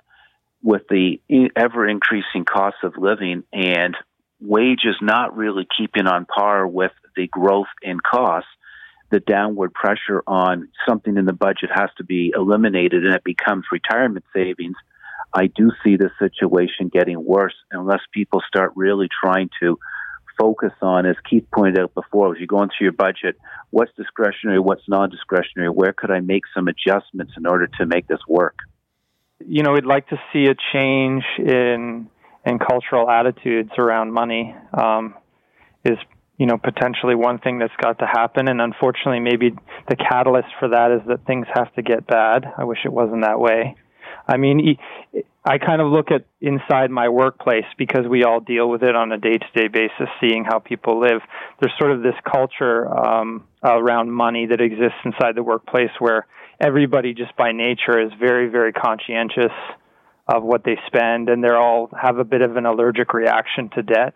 With 0.62 0.82
the 0.88 1.20
ever 1.54 1.86
increasing 1.86 2.46
cost 2.46 2.76
of 2.82 2.94
living 2.96 3.42
and 3.52 3.94
wages 4.40 4.96
not 5.00 5.36
really 5.36 5.66
keeping 5.76 6.06
on 6.06 6.26
par 6.26 6.66
with 6.66 6.92
the 7.16 7.26
growth 7.26 7.68
in 7.82 7.98
costs, 8.00 8.48
the 9.10 9.20
downward 9.20 9.72
pressure 9.72 10.22
on 10.26 10.68
something 10.88 11.16
in 11.16 11.24
the 11.24 11.32
budget 11.32 11.70
has 11.72 11.90
to 11.98 12.04
be 12.04 12.32
eliminated 12.34 13.04
and 13.04 13.14
it 13.14 13.24
becomes 13.24 13.64
retirement 13.70 14.24
savings. 14.32 14.76
I 15.32 15.46
do 15.46 15.70
see 15.82 15.96
the 15.96 16.10
situation 16.18 16.88
getting 16.92 17.24
worse 17.24 17.54
unless 17.70 18.00
people 18.12 18.40
start 18.46 18.72
really 18.76 19.08
trying 19.22 19.50
to 19.60 19.78
focus 20.38 20.72
on, 20.82 21.06
as 21.06 21.16
Keith 21.28 21.46
pointed 21.52 21.80
out 21.80 21.94
before, 21.94 22.32
as 22.32 22.38
you're 22.38 22.46
going 22.46 22.70
through 22.76 22.86
your 22.86 22.92
budget, 22.92 23.36
what's 23.70 23.92
discretionary, 23.96 24.58
what's 24.58 24.82
non-discretionary, 24.88 25.70
where 25.70 25.92
could 25.92 26.10
I 26.10 26.20
make 26.20 26.42
some 26.54 26.68
adjustments 26.68 27.34
in 27.36 27.46
order 27.46 27.68
to 27.78 27.86
make 27.86 28.06
this 28.06 28.20
work? 28.28 28.56
You 29.46 29.62
know, 29.62 29.72
we'd 29.72 29.86
like 29.86 30.08
to 30.08 30.20
see 30.32 30.46
a 30.46 30.54
change 30.72 31.24
in 31.38 32.08
in 32.46 32.58
cultural 32.58 33.08
attitudes 33.08 33.70
around 33.78 34.12
money. 34.12 34.54
Um, 34.72 35.14
is 35.84 35.98
you 36.38 36.46
know 36.46 36.58
potentially 36.58 37.14
one 37.14 37.38
thing 37.38 37.58
that's 37.58 37.76
got 37.80 37.98
to 37.98 38.06
happen, 38.06 38.48
and 38.48 38.60
unfortunately, 38.60 39.20
maybe 39.20 39.54
the 39.88 39.96
catalyst 39.96 40.48
for 40.58 40.68
that 40.68 40.90
is 40.90 41.00
that 41.08 41.26
things 41.26 41.46
have 41.54 41.72
to 41.74 41.82
get 41.82 42.06
bad. 42.06 42.44
I 42.56 42.64
wish 42.64 42.78
it 42.84 42.92
wasn't 42.92 43.22
that 43.22 43.38
way. 43.38 43.76
I 44.26 44.38
mean, 44.38 44.78
I 45.44 45.58
kind 45.58 45.82
of 45.82 45.92
look 45.92 46.10
at 46.10 46.24
inside 46.40 46.90
my 46.90 47.10
workplace 47.10 47.66
because 47.76 48.06
we 48.08 48.24
all 48.24 48.40
deal 48.40 48.68
with 48.68 48.82
it 48.82 48.96
on 48.96 49.12
a 49.12 49.18
day 49.18 49.36
to 49.36 49.46
day 49.54 49.68
basis, 49.68 50.08
seeing 50.20 50.44
how 50.44 50.58
people 50.58 50.98
live. 50.98 51.20
There's 51.60 51.74
sort 51.78 51.92
of 51.92 52.02
this 52.02 52.14
culture 52.30 52.88
um, 52.88 53.44
around 53.62 54.10
money 54.10 54.46
that 54.46 54.60
exists 54.62 54.98
inside 55.04 55.34
the 55.34 55.42
workplace 55.42 55.90
where 55.98 56.26
everybody, 56.58 57.12
just 57.12 57.36
by 57.36 57.52
nature, 57.52 58.00
is 58.00 58.12
very, 58.18 58.48
very 58.48 58.72
conscientious 58.72 59.52
of 60.26 60.42
what 60.42 60.64
they 60.64 60.78
spend, 60.86 61.28
and 61.28 61.42
they're 61.42 61.58
all 61.58 61.90
have 62.00 62.18
a 62.18 62.24
bit 62.24 62.40
of 62.40 62.56
an 62.56 62.66
allergic 62.66 63.12
reaction 63.12 63.68
to 63.74 63.82
debt. 63.82 64.14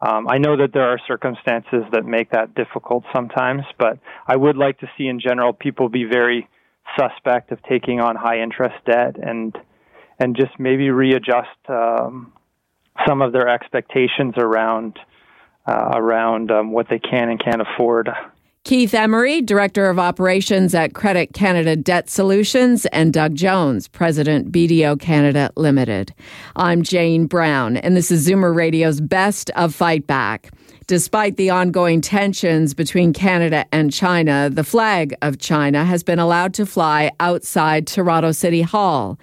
Um, 0.00 0.26
I 0.28 0.38
know 0.38 0.56
that 0.56 0.72
there 0.72 0.88
are 0.88 0.98
circumstances 1.06 1.84
that 1.92 2.04
make 2.04 2.30
that 2.30 2.54
difficult 2.54 3.04
sometimes, 3.14 3.62
but 3.78 3.98
I 4.26 4.36
would 4.36 4.56
like 4.56 4.80
to 4.80 4.90
see 4.98 5.06
in 5.06 5.20
general 5.20 5.52
people 5.52 5.88
be 5.88 6.04
very 6.04 6.48
suspect 6.98 7.52
of 7.52 7.62
taking 7.62 8.00
on 8.00 8.16
high 8.16 8.40
interest 8.40 8.74
debt 8.84 9.16
and 9.16 9.56
and 10.18 10.36
just 10.36 10.58
maybe 10.58 10.90
readjust 10.90 11.48
um, 11.68 12.32
some 13.06 13.22
of 13.22 13.32
their 13.32 13.48
expectations 13.48 14.34
around 14.36 14.98
uh, 15.66 15.92
around 15.94 16.50
um, 16.50 16.72
what 16.72 16.88
they 16.90 16.98
can 16.98 17.30
and 17.30 17.42
can't 17.42 17.62
afford. 17.62 18.08
Keith 18.64 18.94
Emery, 18.94 19.42
Director 19.42 19.90
of 19.90 19.98
Operations 19.98 20.72
at 20.72 20.94
Credit 20.94 21.32
Canada 21.34 21.74
Debt 21.74 22.08
Solutions, 22.08 22.86
and 22.86 23.12
Doug 23.12 23.34
Jones, 23.34 23.88
President 23.88 24.52
BDO 24.52 25.00
Canada 25.00 25.50
Limited. 25.56 26.14
I'm 26.54 26.84
Jane 26.84 27.26
Brown, 27.26 27.76
and 27.76 27.96
this 27.96 28.12
is 28.12 28.24
Zoomer 28.24 28.54
Radio's 28.54 29.00
Best 29.00 29.50
of 29.56 29.74
Fight 29.74 30.06
Back. 30.06 30.52
Despite 30.86 31.38
the 31.38 31.50
ongoing 31.50 32.00
tensions 32.00 32.72
between 32.72 33.12
Canada 33.12 33.66
and 33.72 33.92
China, 33.92 34.48
the 34.48 34.62
flag 34.62 35.12
of 35.22 35.38
China 35.38 35.84
has 35.84 36.04
been 36.04 36.20
allowed 36.20 36.54
to 36.54 36.64
fly 36.64 37.10
outside 37.18 37.88
Toronto 37.88 38.30
City 38.30 38.62
Hall. 38.62 39.18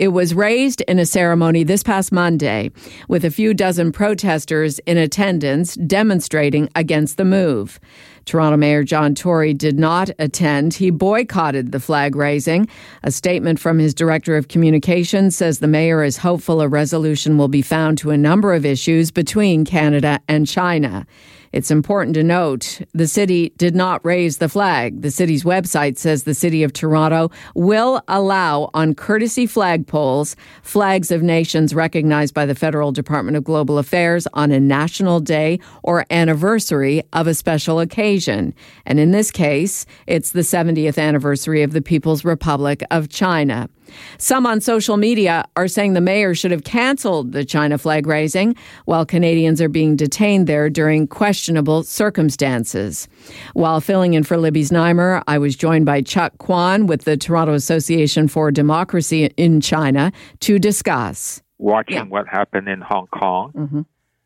It 0.00 0.14
was 0.14 0.32
raised 0.32 0.80
in 0.88 0.98
a 0.98 1.04
ceremony 1.04 1.62
this 1.62 1.82
past 1.82 2.10
Monday 2.10 2.70
with 3.08 3.22
a 3.22 3.30
few 3.30 3.52
dozen 3.52 3.92
protesters 3.92 4.78
in 4.86 4.96
attendance 4.96 5.74
demonstrating 5.74 6.70
against 6.74 7.18
the 7.18 7.26
move. 7.26 7.78
Toronto 8.24 8.56
Mayor 8.56 8.82
John 8.82 9.14
Tory 9.14 9.52
did 9.52 9.78
not 9.78 10.08
attend. 10.18 10.72
He 10.72 10.90
boycotted 10.90 11.72
the 11.72 11.80
flag 11.80 12.16
raising. 12.16 12.66
A 13.02 13.10
statement 13.10 13.60
from 13.60 13.78
his 13.78 13.92
director 13.92 14.38
of 14.38 14.48
communications 14.48 15.36
says 15.36 15.58
the 15.58 15.68
mayor 15.68 16.02
is 16.02 16.16
hopeful 16.16 16.62
a 16.62 16.68
resolution 16.68 17.36
will 17.36 17.48
be 17.48 17.60
found 17.60 17.98
to 17.98 18.08
a 18.08 18.16
number 18.16 18.54
of 18.54 18.64
issues 18.64 19.10
between 19.10 19.66
Canada 19.66 20.18
and 20.28 20.46
China. 20.46 21.06
It's 21.52 21.70
important 21.72 22.14
to 22.14 22.22
note 22.22 22.80
the 22.92 23.08
city 23.08 23.52
did 23.56 23.74
not 23.74 24.04
raise 24.04 24.38
the 24.38 24.48
flag. 24.48 25.02
The 25.02 25.10
city's 25.10 25.42
website 25.42 25.98
says 25.98 26.22
the 26.22 26.32
city 26.32 26.62
of 26.62 26.72
Toronto 26.72 27.32
will 27.56 28.02
allow 28.06 28.70
on 28.72 28.94
courtesy 28.94 29.48
flagpoles 29.48 30.36
flags 30.62 31.10
of 31.10 31.22
nations 31.22 31.74
recognized 31.74 32.34
by 32.34 32.46
the 32.46 32.54
Federal 32.54 32.92
Department 32.92 33.36
of 33.36 33.42
Global 33.42 33.78
Affairs 33.78 34.28
on 34.32 34.52
a 34.52 34.60
national 34.60 35.18
day 35.18 35.58
or 35.82 36.06
anniversary 36.10 37.02
of 37.12 37.26
a 37.26 37.34
special 37.34 37.80
occasion. 37.80 38.54
And 38.86 39.00
in 39.00 39.10
this 39.10 39.32
case, 39.32 39.86
it's 40.06 40.30
the 40.30 40.40
70th 40.40 40.98
anniversary 40.98 41.64
of 41.64 41.72
the 41.72 41.82
People's 41.82 42.24
Republic 42.24 42.84
of 42.92 43.08
China. 43.08 43.68
Some 44.18 44.46
on 44.46 44.60
social 44.60 44.96
media 44.96 45.44
are 45.56 45.68
saying 45.68 45.92
the 45.92 46.00
mayor 46.00 46.34
should 46.34 46.50
have 46.50 46.64
canceled 46.64 47.32
the 47.32 47.44
China 47.44 47.78
flag 47.78 48.06
raising, 48.06 48.54
while 48.84 49.06
Canadians 49.06 49.60
are 49.60 49.68
being 49.68 49.96
detained 49.96 50.46
there 50.46 50.70
during 50.70 51.06
questionable 51.06 51.82
circumstances. 51.82 53.08
While 53.54 53.80
filling 53.80 54.14
in 54.14 54.24
for 54.24 54.36
Libby 54.36 54.62
Znaimer, 54.62 55.22
I 55.26 55.38
was 55.38 55.56
joined 55.56 55.86
by 55.86 56.02
Cheuk 56.02 56.38
Kwan 56.38 56.86
with 56.86 57.04
the 57.04 57.16
Toronto 57.16 57.54
Association 57.54 58.28
for 58.28 58.50
Democracy 58.50 59.26
in 59.36 59.60
China 59.60 60.12
to 60.40 60.58
discuss. 60.58 61.42
Watching 61.58 61.96
yeah. 61.96 62.04
what 62.04 62.26
happened 62.26 62.68
in 62.68 62.80
Hong 62.80 63.06
Kong. 63.08 63.52
Mm-hmm. 63.54 63.80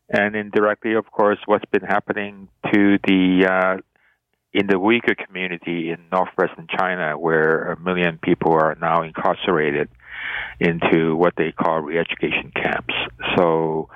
And 0.09 0.35
indirectly, 0.35 0.93
of 0.93 1.11
course, 1.11 1.39
what's 1.45 1.65
been 1.65 1.81
happening 1.81 2.47
to 2.71 2.99
the 3.07 3.47
uh, 3.49 3.81
in 4.55 4.67
the 4.67 4.75
Uyghur 4.75 5.17
community 5.17 5.89
in 5.89 5.97
northwestern 6.13 6.65
China, 6.79 7.19
where 7.19 7.73
a 7.73 7.79
million 7.79 8.17
people 8.17 8.53
are 8.53 8.77
now 8.79 9.03
incarcerated 9.03 9.89
into 10.61 11.13
what 11.13 11.33
they 11.35 11.51
call 11.51 11.81
re-education 11.81 12.53
camps. 12.55 12.93
So, 13.35 13.89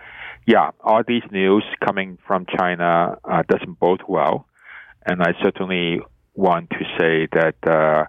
yeah, 0.45 0.71
all 0.83 1.01
these 1.07 1.23
news 1.31 1.63
coming 1.85 2.17
from 2.27 2.45
China 2.57 3.17
uh, 3.23 3.43
doesn't 3.47 3.79
bode 3.79 4.03
well, 4.05 4.47
and 5.05 5.23
I 5.23 5.31
certainly 5.41 6.01
want 6.35 6.71
to 6.71 6.83
say 6.99 7.29
that 7.31 7.55
uh, 7.65 8.03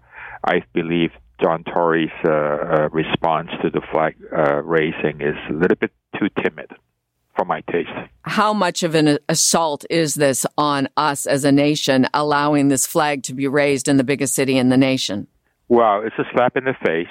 I 0.45 0.65
believe 0.73 1.13
John 1.41 1.63
Tory's 1.63 2.11
uh, 2.25 2.33
uh 2.33 2.89
response 2.91 3.51
to 3.63 3.71
the 3.71 3.81
flag 3.93 4.17
uh, 4.37 4.61
raising 4.63 5.21
is 5.21 5.37
a 5.49 5.53
little 5.53 5.77
bit 5.77 5.93
too 6.19 6.29
timid 6.43 6.71
for 7.41 7.47
my 7.47 7.63
taste. 7.73 7.89
How 8.23 8.53
much 8.53 8.83
of 8.83 8.95
an 8.95 9.19
assault 9.29 9.87
is 9.89 10.15
this 10.15 10.45
on 10.59 10.89
us 10.99 11.25
as 11.25 11.45
a 11.45 11.51
nation, 11.51 12.07
allowing 12.13 12.69
this 12.69 12.87
flag 12.87 13.23
to 13.25 13.35
be 13.35 13.49
raised 13.49 13.89
in 13.89 13.97
the 13.97 14.05
biggest 14.05 14.35
city 14.35 14.59
in 14.59 14.69
the 14.69 14.77
nation? 14.77 15.27
Well, 15.69 16.03
it's 16.05 16.17
a 16.19 16.25
slap 16.35 16.57
in 16.57 16.65
the 16.65 16.75
face. 16.85 17.09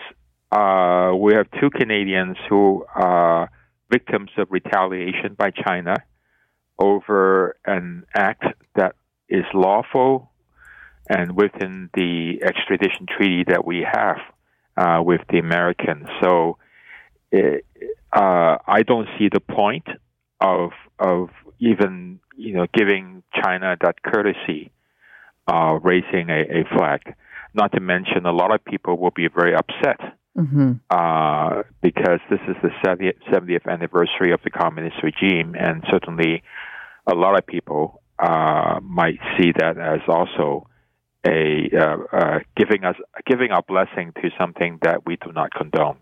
Uh, 0.51 1.15
we 1.15 1.33
have 1.33 1.47
two 1.59 1.71
Canadians 1.71 2.37
who 2.47 2.85
are 2.93 3.49
victims 3.91 4.29
of 4.37 4.47
retaliation 4.51 5.33
by 5.35 5.49
China 5.49 5.95
over 6.77 7.57
an 7.65 8.03
act 8.13 8.43
that 8.75 8.95
is 9.29 9.45
lawful 9.53 10.31
and 11.09 11.35
within 11.35 11.89
the 11.95 12.43
extradition 12.43 13.07
treaty 13.07 13.45
that 13.47 13.65
we 13.65 13.83
have 13.91 14.17
uh, 14.77 15.01
with 15.01 15.21
the 15.31 15.39
Americans. 15.39 16.07
So 16.21 16.57
uh, 17.33 17.39
I 18.13 18.83
don't 18.85 19.07
see 19.17 19.29
the 19.31 19.39
point 19.39 19.87
of 20.41 20.71
of 20.99 21.29
even 21.59 22.19
you 22.37 22.53
know 22.53 22.67
giving 22.73 23.23
China 23.43 23.75
that 23.81 24.01
courtesy, 24.03 24.71
uh, 25.47 25.79
raising 25.81 26.29
a, 26.29 26.61
a 26.61 26.63
flag. 26.75 27.15
Not 27.53 27.71
to 27.73 27.79
mention, 27.79 28.25
a 28.25 28.31
lot 28.31 28.53
of 28.53 28.63
people 28.63 28.97
will 28.97 29.11
be 29.11 29.27
very 29.27 29.55
upset 29.55 29.99
mm-hmm. 30.37 30.73
uh, 30.89 31.63
because 31.81 32.19
this 32.29 32.39
is 32.47 32.55
the 32.61 32.69
70th, 32.85 33.17
70th 33.31 33.67
anniversary 33.67 34.31
of 34.31 34.39
the 34.43 34.51
communist 34.51 34.97
regime, 35.01 35.55
and 35.57 35.83
certainly 35.89 36.43
a 37.07 37.15
lot 37.15 37.37
of 37.37 37.47
people 37.47 38.01
uh, 38.19 38.79
might 38.83 39.19
see 39.37 39.51
that 39.57 39.77
as 39.77 40.01
also 40.07 40.67
a 41.25 41.69
uh, 41.75 41.97
uh, 42.13 42.39
giving 42.55 42.85
us 42.85 42.95
giving 43.25 43.51
our 43.51 43.63
blessing 43.63 44.13
to 44.21 44.29
something 44.37 44.79
that 44.81 45.05
we 45.05 45.17
do 45.17 45.31
not 45.33 45.51
condone. 45.53 45.97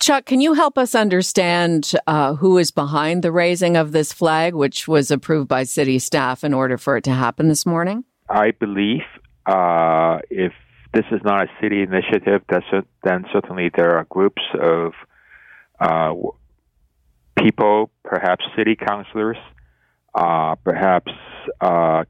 Cheuk, 0.00 0.26
can 0.26 0.40
you 0.40 0.54
help 0.54 0.78
us 0.78 0.94
understand 0.94 1.92
uh, 2.06 2.34
who 2.34 2.58
is 2.58 2.70
behind 2.70 3.22
the 3.22 3.32
raising 3.32 3.76
of 3.76 3.92
this 3.92 4.12
flag, 4.12 4.54
which 4.54 4.88
was 4.88 5.10
approved 5.10 5.48
by 5.48 5.64
city 5.64 5.98
staff 5.98 6.44
in 6.44 6.54
order 6.54 6.78
for 6.78 6.96
it 6.96 7.04
to 7.04 7.12
happen 7.12 7.48
this 7.48 7.66
morning? 7.66 8.04
I 8.28 8.52
believe 8.52 9.02
uh, 9.46 10.18
if 10.30 10.52
this 10.92 11.04
is 11.10 11.20
not 11.24 11.44
a 11.44 11.50
city 11.60 11.82
initiative, 11.82 12.42
then 13.02 13.24
certainly 13.32 13.70
there 13.74 13.96
are 13.96 14.04
groups 14.04 14.42
of 14.60 14.92
uh, 15.80 16.14
people, 17.38 17.90
perhaps 18.04 18.44
city 18.56 18.76
councilors, 18.76 19.38
uh, 20.14 20.54
perhaps 20.56 21.12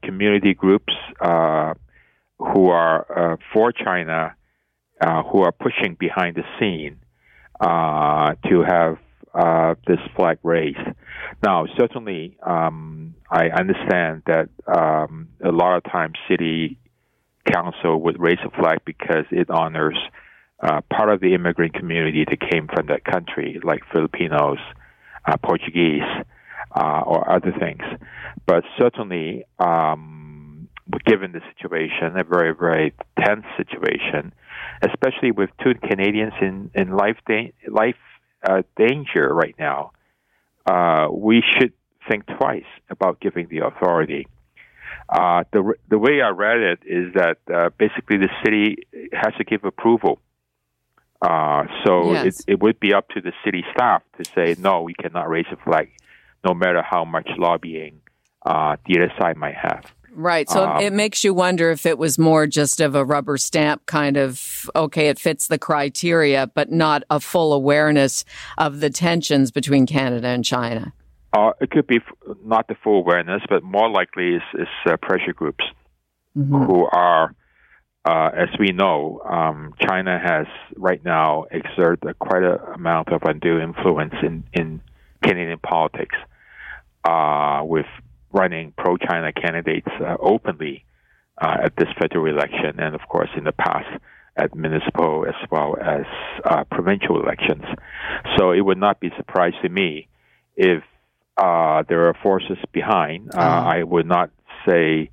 community 0.03 0.53
groups 0.53 0.93
who 1.19 2.67
are 2.69 3.33
uh, 3.33 3.37
for 3.53 3.71
China, 3.71 4.35
uh, 5.01 5.23
who 5.23 5.41
are 5.41 5.51
pushing 5.51 5.95
behind 5.99 6.35
the 6.35 6.43
scene 6.59 6.97
uh, 7.63 8.35
to 8.49 8.61
have 8.61 8.97
uh, 9.33 9.75
this 9.87 9.99
flag 10.15 10.37
raised. 10.43 10.77
Now, 11.41 11.65
certainly, 11.79 12.37
um, 12.45 13.15
I 13.31 13.47
understand 13.47 14.23
that 14.27 14.49
um, 14.67 15.29
a 15.43 15.51
lot 15.51 15.77
of 15.77 15.83
times 15.83 16.15
city 16.29 16.77
council 17.51 18.01
would 18.01 18.19
raise 18.19 18.39
a 18.45 18.49
flag 18.51 18.79
because 18.85 19.25
it 19.31 19.49
honors 19.49 19.97
uh, 20.61 20.81
part 20.91 21.09
of 21.09 21.21
the 21.21 21.33
immigrant 21.33 21.73
community 21.73 22.25
that 22.29 22.39
came 22.51 22.67
from 22.67 22.87
that 22.87 23.05
country, 23.05 23.59
like 23.63 23.81
Filipinos, 23.91 24.59
uh, 25.25 25.37
Portuguese, 25.37 26.01
or 26.75 27.31
other 27.31 27.53
things. 27.59 27.83
But 28.45 28.63
certainly, 28.77 29.45
um, 29.59 30.67
given 31.05 31.31
the 31.31 31.41
situation, 31.55 32.17
a 32.17 32.23
very, 32.23 32.53
very 32.53 32.93
tense 33.19 33.45
situation, 33.57 34.33
especially 34.81 35.31
with 35.31 35.49
two 35.63 35.73
Canadians 35.75 36.33
in, 36.41 36.71
in 36.73 36.91
life, 36.91 37.17
da- 37.27 37.53
life 37.67 37.95
uh, 38.47 38.63
danger 38.77 39.33
right 39.33 39.55
now, 39.57 39.91
uh, 40.65 41.07
we 41.11 41.43
should 41.57 41.73
think 42.09 42.25
twice 42.37 42.65
about 42.89 43.19
giving 43.19 43.47
the 43.49 43.59
authority. 43.65 44.27
Uh, 45.09 45.43
the 45.51 45.73
the 45.89 45.97
way 45.97 46.21
I 46.21 46.29
read 46.29 46.59
it 46.59 46.79
is 46.85 47.13
that 47.13 47.37
uh, 47.53 47.69
basically 47.77 48.17
the 48.17 48.29
city 48.43 48.87
has 49.11 49.33
to 49.37 49.43
give 49.43 49.63
approval. 49.63 50.19
Uh, 51.21 51.63
so 51.85 52.13
yes. 52.13 52.25
it, 52.25 52.53
it 52.53 52.61
would 52.61 52.79
be 52.79 52.93
up 52.93 53.07
to 53.09 53.21
the 53.21 53.31
city 53.45 53.63
staff 53.73 54.01
to 54.17 54.25
say 54.35 54.55
no, 54.59 54.81
we 54.81 54.93
cannot 54.93 55.29
raise 55.29 55.45
a 55.51 55.57
flag, 55.57 55.89
no 56.45 56.53
matter 56.53 56.81
how 56.81 57.05
much 57.05 57.29
lobbying 57.37 58.01
uh, 58.45 58.75
the 58.85 58.97
other 58.97 59.13
side 59.19 59.37
might 59.37 59.55
have. 59.55 59.85
Right. 60.15 60.49
So 60.49 60.67
um, 60.67 60.81
it 60.81 60.93
makes 60.93 61.23
you 61.23 61.33
wonder 61.33 61.71
if 61.71 61.85
it 61.85 61.97
was 61.97 62.19
more 62.19 62.45
just 62.47 62.79
of 62.79 62.95
a 62.95 63.03
rubber 63.03 63.37
stamp 63.37 63.85
kind 63.85 64.17
of, 64.17 64.69
okay, 64.75 65.07
it 65.07 65.19
fits 65.19 65.47
the 65.47 65.57
criteria, 65.57 66.47
but 66.47 66.71
not 66.71 67.03
a 67.09 67.19
full 67.19 67.53
awareness 67.53 68.23
of 68.57 68.79
the 68.79 68.89
tensions 68.89 69.51
between 69.51 69.85
Canada 69.85 70.27
and 70.27 70.45
China. 70.45 70.93
Uh, 71.33 71.51
it 71.59 71.71
could 71.71 71.87
be 71.87 71.97
f- 71.97 72.35
not 72.45 72.67
the 72.67 72.75
full 72.83 72.99
awareness, 72.99 73.41
but 73.49 73.63
more 73.63 73.89
likely 73.89 74.35
is, 74.35 74.41
is 74.53 74.67
uh, 74.85 74.97
pressure 74.97 75.33
groups 75.33 75.65
mm-hmm. 76.37 76.63
who 76.63 76.85
are, 76.85 77.33
uh, 78.05 78.29
as 78.35 78.49
we 78.59 78.67
know, 78.67 79.19
um, 79.27 79.73
China 79.81 80.19
has 80.23 80.45
right 80.75 81.03
now 81.03 81.45
exerted 81.49 82.19
quite 82.19 82.43
a 82.43 82.61
amount 82.73 83.09
of 83.09 83.23
undue 83.23 83.59
influence 83.59 84.13
in, 84.21 84.43
in 84.53 84.79
Canadian 85.23 85.59
politics 85.59 86.15
uh, 87.03 87.61
with 87.63 87.87
running 88.33 88.73
pro-China 88.77 89.31
candidates 89.31 89.87
uh, 90.01 90.17
openly 90.19 90.85
uh, 91.41 91.57
at 91.63 91.75
this 91.77 91.87
federal 91.99 92.25
election, 92.25 92.79
and 92.79 92.95
of 92.95 93.01
course 93.07 93.29
in 93.37 93.43
the 93.43 93.51
past 93.51 93.87
at 94.35 94.55
municipal 94.55 95.25
as 95.27 95.35
well 95.51 95.77
as 95.79 96.05
provincial 96.71 97.21
elections. 97.21 97.63
So 98.37 98.51
it 98.51 98.61
would 98.61 98.79
not 98.79 98.99
be 98.99 99.11
surprised 99.15 99.57
to 99.61 99.69
me 99.69 100.07
if 100.55 100.83
uh, 101.37 101.83
there 101.87 102.07
are 102.07 102.15
forces 102.21 102.57
behind. 102.71 103.29
Uh, 103.33 103.39
uh-huh. 103.39 103.69
I 103.69 103.83
would 103.83 104.07
not 104.07 104.31
say 104.67 105.09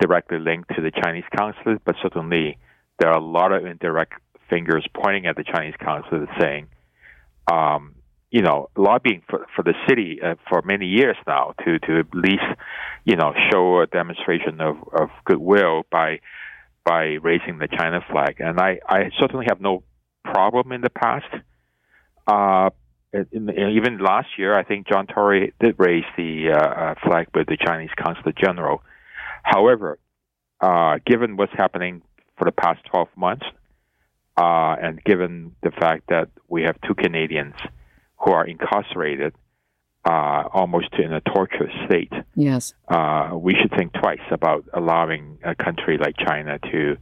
directly 0.00 0.38
linked 0.38 0.74
to 0.76 0.82
the 0.82 0.90
Chinese 0.90 1.24
consulate, 1.36 1.82
but 1.84 1.96
certainly 2.02 2.58
there 2.98 3.10
are 3.10 3.18
a 3.18 3.24
lot 3.24 3.52
of 3.52 3.64
indirect 3.64 4.14
fingers 4.48 4.86
pointing 4.94 5.26
at 5.26 5.36
the 5.36 5.44
Chinese 5.44 5.74
consulate 5.82 6.28
saying, 6.40 6.68
um, 7.50 7.94
you 8.30 8.42
know, 8.42 8.68
lobbying 8.76 9.22
for, 9.28 9.46
for 9.54 9.62
the 9.62 9.74
city 9.88 10.20
uh, 10.22 10.34
for 10.48 10.62
many 10.62 10.86
years 10.86 11.16
now 11.26 11.54
to, 11.64 11.78
to 11.78 12.00
at 12.00 12.14
least, 12.14 12.42
you 13.04 13.16
know, 13.16 13.32
show 13.50 13.80
a 13.80 13.86
demonstration 13.86 14.60
of, 14.60 14.76
of 14.92 15.08
goodwill 15.24 15.84
by 15.90 16.20
by 16.84 17.16
raising 17.20 17.58
the 17.58 17.66
China 17.66 18.00
flag. 18.08 18.36
And 18.38 18.60
I, 18.60 18.78
I 18.88 19.10
certainly 19.18 19.46
have 19.48 19.60
no 19.60 19.82
problem 20.22 20.70
in 20.70 20.82
the 20.82 20.90
past. 20.90 21.26
Uh, 22.28 22.70
in, 23.12 23.50
in, 23.50 23.70
even 23.76 23.98
last 23.98 24.28
year, 24.38 24.56
I 24.56 24.62
think 24.62 24.86
John 24.86 25.08
Tory 25.08 25.52
did 25.58 25.74
raise 25.78 26.04
the 26.16 26.52
uh, 26.52 26.56
uh, 26.56 26.94
flag 27.02 27.26
with 27.34 27.48
the 27.48 27.56
Chinese 27.56 27.90
Consulate 27.98 28.36
General. 28.36 28.82
However, 29.42 29.98
uh, 30.60 30.98
given 31.04 31.36
what's 31.36 31.52
happening 31.56 32.02
for 32.38 32.44
the 32.44 32.52
past 32.52 32.80
12 32.92 33.08
months, 33.16 33.46
uh, 34.36 34.76
and 34.80 35.02
given 35.02 35.56
the 35.62 35.72
fact 35.72 36.04
that 36.08 36.28
we 36.48 36.62
have 36.62 36.76
two 36.86 36.94
Canadians 36.94 37.54
who 38.26 38.32
are 38.32 38.44
incarcerated 38.44 39.32
uh, 40.04 40.44
almost 40.52 40.92
in 40.98 41.12
a 41.12 41.20
torture 41.20 41.70
state, 41.86 42.12
yes, 42.34 42.74
uh, 42.88 43.30
we 43.34 43.54
should 43.54 43.70
think 43.76 43.92
twice 43.92 44.20
about 44.30 44.64
allowing 44.74 45.38
a 45.44 45.54
country 45.54 45.96
like 45.98 46.14
China 46.16 46.58
to, 46.70 46.96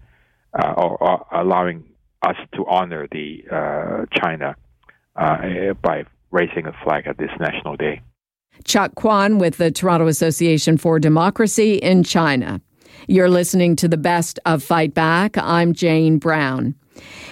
or, 0.55 1.03
or, 1.03 1.27
allowing 1.33 1.85
us 2.23 2.37
to 2.55 2.65
honor 2.67 3.07
the 3.11 4.07
China 4.15 4.55
uh, 5.17 5.75
by 5.83 6.05
raising 6.31 6.67
a 6.67 6.73
flag 6.85 7.07
at 7.07 7.19
this 7.19 7.31
national 7.39 7.77
day. 7.77 8.01
Cheuk 8.65 8.95
Kwan 8.95 9.39
with 9.39 9.57
the 9.57 9.71
Toronto 9.71 10.07
Association 10.07 10.77
for 10.77 10.99
Democracy 10.99 11.75
in 11.75 12.05
China. 12.05 12.61
You're 13.09 13.29
listening 13.29 13.77
to 13.77 13.89
the 13.89 13.97
best 13.97 14.39
of 14.47 14.63
Fight 14.63 14.95
Back. 14.95 15.37
I'm 15.37 15.75
Jane 15.75 16.19
Brown. 16.19 16.75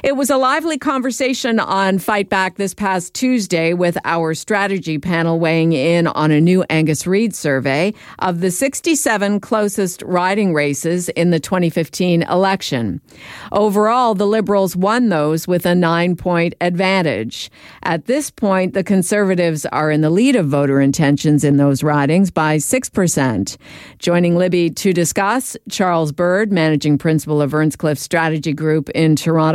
It 0.03 0.17
was 0.17 0.31
a 0.31 0.37
lively 0.37 0.79
conversation 0.79 1.61
on 1.61 1.99
Fight 1.99 2.29
Back 2.29 2.57
this 2.57 2.75
past 2.75 3.15
Tuesday 3.15 3.73
with 3.73 3.97
our 4.05 4.35
strategy 4.35 4.99
panel 4.99 5.39
weighing 5.39 5.73
in 5.73 6.09
on 6.09 6.33
a 6.33 6.41
new 6.41 6.65
Angus 6.71 7.07
Reid 7.07 7.35
survey 7.35 7.95
of 8.19 8.41
the 8.41 8.51
67 8.51 9.39
closest 9.39 10.03
riding 10.03 10.55
races 10.55 11.09
in 11.11 11.31
the 11.31 11.39
2015 11.39 12.23
election. 12.23 13.01
Overall, 13.53 14.15
the 14.15 14.27
Liberals 14.27 14.75
won 14.75 15.09
those 15.09 15.47
with 15.47 15.67
a 15.67 15.75
nine 15.75 16.17
point 16.17 16.55
advantage. 16.61 17.51
At 17.85 18.07
this 18.07 18.31
point, 18.31 18.75
the 18.75 18.83
Conservatives 18.83 19.67
are 19.67 19.91
in 19.91 20.01
the 20.01 20.11
lead 20.11 20.35
of 20.35 20.47
voter 20.49 20.81
intentions 20.81 21.45
in 21.45 21.59
those 21.59 21.83
ridings 21.83 22.31
by 22.31 22.57
6%. 22.57 23.57
Joining 23.99 24.37
Libby 24.37 24.71
to 24.71 24.93
discuss, 24.93 25.57
Charles 25.71 26.11
Bird, 26.11 26.51
Managing 26.51 26.99
Principal 26.99 27.41
of 27.41 27.55
Earnscliffe 27.55 27.99
Strategy 27.99 28.53
Group 28.53 28.91
in 28.91 29.15
Toronto, 29.15 29.52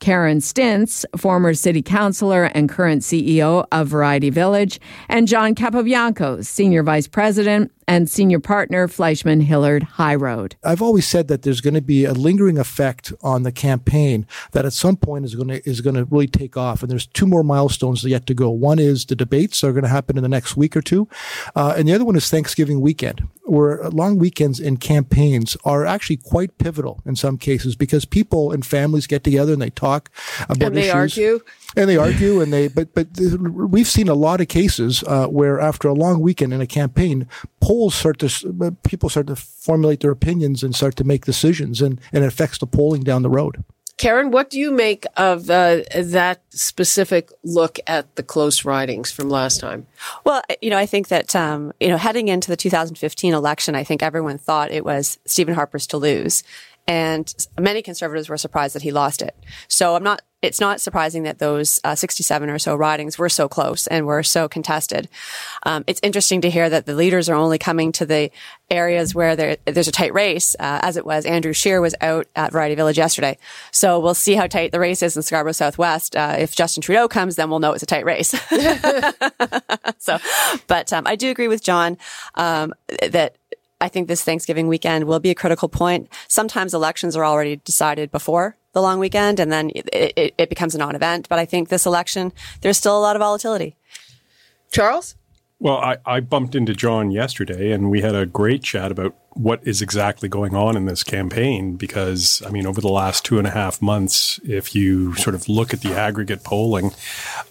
Karen 0.00 0.38
Stintz, 0.38 1.04
former 1.16 1.54
city 1.54 1.82
councilor 1.82 2.44
and 2.44 2.68
current 2.68 3.02
CEO 3.02 3.66
of 3.72 3.88
Variety 3.88 4.30
Village, 4.30 4.80
and 5.08 5.28
John 5.28 5.54
Capobianco, 5.54 6.44
senior 6.44 6.82
vice 6.82 7.08
president 7.08 7.72
and 7.88 8.08
senior 8.08 8.40
partner 8.40 8.88
Fleishman 8.88 9.40
Hillard 9.40 9.82
High 9.82 10.14
Road. 10.14 10.56
I've 10.64 10.82
always 10.82 11.06
said 11.06 11.28
that 11.28 11.42
there's 11.42 11.60
going 11.60 11.74
to 11.74 11.80
be 11.82 12.04
a 12.04 12.12
lingering 12.12 12.58
effect 12.58 13.12
on 13.22 13.42
the 13.42 13.52
campaign 13.52 14.26
that 14.52 14.64
at 14.64 14.72
some 14.72 14.96
point 14.96 15.24
is 15.24 15.34
going 15.34 15.48
to 15.48 15.68
is 15.68 15.80
going 15.80 15.96
to 15.96 16.04
really 16.06 16.26
take 16.26 16.56
off. 16.56 16.82
And 16.82 16.90
there's 16.90 17.06
two 17.06 17.26
more 17.26 17.42
milestones 17.42 18.04
yet 18.04 18.26
to 18.26 18.34
go. 18.34 18.50
One 18.50 18.78
is 18.78 19.06
the 19.06 19.16
debates 19.16 19.62
are 19.64 19.72
going 19.72 19.82
to 19.82 19.88
happen 19.88 20.16
in 20.16 20.22
the 20.22 20.28
next 20.28 20.56
week 20.56 20.76
or 20.76 20.82
two, 20.82 21.08
uh, 21.54 21.74
and 21.76 21.88
the 21.88 21.92
other 21.92 22.04
one 22.04 22.16
is 22.16 22.28
Thanksgiving 22.30 22.80
weekend, 22.80 23.26
where 23.52 23.86
long 23.90 24.16
weekends 24.16 24.58
and 24.58 24.80
campaigns 24.80 25.58
are 25.62 25.84
actually 25.84 26.16
quite 26.16 26.56
pivotal 26.56 27.02
in 27.04 27.14
some 27.14 27.36
cases 27.36 27.76
because 27.76 28.06
people 28.06 28.50
and 28.50 28.64
families 28.64 29.06
get 29.06 29.22
together 29.22 29.52
and 29.52 29.60
they 29.60 29.68
talk 29.68 30.08
about 30.48 30.68
and 30.68 30.76
they 30.76 30.88
issues. 30.88 30.94
argue 30.94 31.40
and 31.76 31.90
they 31.90 31.98
argue 31.98 32.40
and 32.40 32.50
they 32.50 32.68
but 32.68 32.94
but 32.94 33.08
we've 33.18 33.86
seen 33.86 34.08
a 34.08 34.14
lot 34.14 34.40
of 34.40 34.48
cases 34.48 35.04
uh, 35.06 35.26
where 35.26 35.60
after 35.60 35.86
a 35.86 35.92
long 35.92 36.20
weekend 36.20 36.54
in 36.54 36.62
a 36.62 36.66
campaign 36.66 37.28
polls 37.60 37.94
start 37.94 38.18
to 38.18 38.74
people 38.84 39.10
start 39.10 39.26
to 39.26 39.36
formulate 39.36 40.00
their 40.00 40.12
opinions 40.12 40.62
and 40.62 40.74
start 40.74 40.96
to 40.96 41.04
make 41.04 41.26
decisions 41.26 41.82
and 41.82 42.00
and 42.10 42.24
it 42.24 42.28
affects 42.28 42.56
the 42.56 42.66
polling 42.66 43.02
down 43.02 43.20
the 43.20 43.28
road 43.28 43.62
Karen, 44.02 44.32
what 44.32 44.50
do 44.50 44.58
you 44.58 44.72
make 44.72 45.04
of 45.16 45.48
uh, 45.48 45.82
that 45.94 46.40
specific 46.50 47.30
look 47.44 47.78
at 47.86 48.16
the 48.16 48.24
close 48.24 48.64
ridings 48.64 49.12
from 49.12 49.30
last 49.30 49.60
time? 49.60 49.86
Well, 50.24 50.42
you 50.60 50.70
know, 50.70 50.76
I 50.76 50.86
think 50.86 51.06
that, 51.06 51.36
um, 51.36 51.72
you 51.78 51.86
know, 51.86 51.96
heading 51.96 52.26
into 52.26 52.48
the 52.48 52.56
2015 52.56 53.32
election, 53.32 53.76
I 53.76 53.84
think 53.84 54.02
everyone 54.02 54.38
thought 54.38 54.72
it 54.72 54.84
was 54.84 55.20
Stephen 55.24 55.54
Harper's 55.54 55.86
to 55.86 55.98
lose. 55.98 56.42
And 56.86 57.32
many 57.58 57.82
conservatives 57.82 58.28
were 58.28 58.36
surprised 58.36 58.74
that 58.74 58.82
he 58.82 58.90
lost 58.90 59.22
it. 59.22 59.36
So 59.68 59.94
I'm 59.94 60.02
not 60.02 60.22
it's 60.42 60.60
not 60.60 60.80
surprising 60.80 61.22
that 61.22 61.38
those 61.38 61.80
uh, 61.84 61.94
67 61.94 62.50
or 62.50 62.58
so 62.58 62.74
ridings 62.74 63.16
were 63.16 63.28
so 63.28 63.48
close 63.48 63.86
and 63.86 64.06
were 64.06 64.24
so 64.24 64.48
contested. 64.48 65.08
Um, 65.62 65.84
it's 65.86 66.00
interesting 66.02 66.40
to 66.40 66.50
hear 66.50 66.68
that 66.68 66.84
the 66.84 66.94
leaders 66.94 67.28
are 67.28 67.36
only 67.36 67.58
coming 67.58 67.92
to 67.92 68.04
the 68.04 68.32
areas 68.68 69.14
where 69.14 69.36
there, 69.36 69.56
there's 69.66 69.86
a 69.86 69.92
tight 69.92 70.12
race, 70.12 70.56
uh, 70.58 70.80
as 70.82 70.96
it 70.96 71.06
was. 71.06 71.24
Andrew 71.26 71.52
Scheer 71.52 71.80
was 71.80 71.94
out 72.00 72.26
at 72.34 72.50
Variety 72.50 72.74
Village 72.74 72.98
yesterday. 72.98 73.38
So 73.70 74.00
we'll 74.00 74.14
see 74.14 74.34
how 74.34 74.48
tight 74.48 74.72
the 74.72 74.80
race 74.80 75.00
is 75.00 75.16
in 75.16 75.22
Scarborough 75.22 75.52
Southwest. 75.52 76.16
Uh, 76.16 76.34
if 76.40 76.56
Justin 76.56 76.80
Trudeau 76.80 77.06
comes, 77.06 77.36
then 77.36 77.48
we'll 77.48 77.60
know 77.60 77.72
it's 77.72 77.84
a 77.84 77.86
tight 77.86 78.04
race. 78.04 78.30
so, 79.98 80.18
but 80.66 80.92
um, 80.92 81.06
I 81.06 81.14
do 81.14 81.30
agree 81.30 81.48
with 81.48 81.62
John 81.62 81.98
um, 82.34 82.74
that 83.10 83.36
I 83.82 83.88
think 83.88 84.06
this 84.06 84.22
Thanksgiving 84.22 84.68
weekend 84.68 85.04
will 85.04 85.18
be 85.18 85.30
a 85.30 85.34
critical 85.34 85.68
point. 85.68 86.08
Sometimes 86.28 86.72
elections 86.72 87.16
are 87.16 87.24
already 87.24 87.56
decided 87.56 88.12
before 88.12 88.56
the 88.74 88.80
long 88.80 89.00
weekend 89.00 89.40
and 89.40 89.50
then 89.50 89.70
it, 89.74 89.88
it, 89.92 90.34
it 90.38 90.48
becomes 90.48 90.76
a 90.76 90.78
non-event. 90.78 91.28
But 91.28 91.40
I 91.40 91.44
think 91.44 91.68
this 91.68 91.84
election, 91.84 92.32
there's 92.60 92.78
still 92.78 92.96
a 92.96 93.02
lot 93.02 93.16
of 93.16 93.20
volatility. 93.20 93.76
Charles? 94.70 95.16
Well, 95.58 95.78
I, 95.78 95.96
I 96.06 96.20
bumped 96.20 96.54
into 96.54 96.74
John 96.74 97.10
yesterday 97.10 97.72
and 97.72 97.90
we 97.90 98.00
had 98.02 98.14
a 98.14 98.24
great 98.24 98.62
chat 98.62 98.92
about 98.92 99.16
what 99.34 99.66
is 99.66 99.80
exactly 99.80 100.28
going 100.28 100.54
on 100.54 100.76
in 100.76 100.84
this 100.84 101.02
campaign 101.02 101.76
because, 101.76 102.42
I 102.46 102.50
mean, 102.50 102.66
over 102.66 102.80
the 102.80 102.88
last 102.88 103.24
two 103.24 103.38
and 103.38 103.46
a 103.46 103.50
half 103.50 103.80
months, 103.80 104.38
if 104.44 104.74
you 104.74 105.14
sort 105.14 105.34
of 105.34 105.48
look 105.48 105.72
at 105.72 105.80
the 105.80 105.92
aggregate 105.94 106.44
polling, 106.44 106.92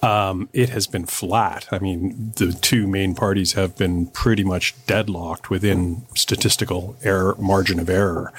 um, 0.02 0.48
it 0.54 0.70
has 0.70 0.86
been 0.88 1.06
flat. 1.06 1.68
I 1.72 1.80
mean, 1.80 2.34
the 2.36 2.54
two 2.54 2.88
main 2.88 3.16
parties 3.16 3.54
have 3.54 3.76
been 3.78 4.08
pretty 4.08 4.44
much 4.44 4.76
deadlocked 4.86 5.50
within 5.50 6.06
statistical 6.16 6.96
error 7.04 7.36
margin 7.40 7.80
of 7.80 7.90
error. 7.90 8.32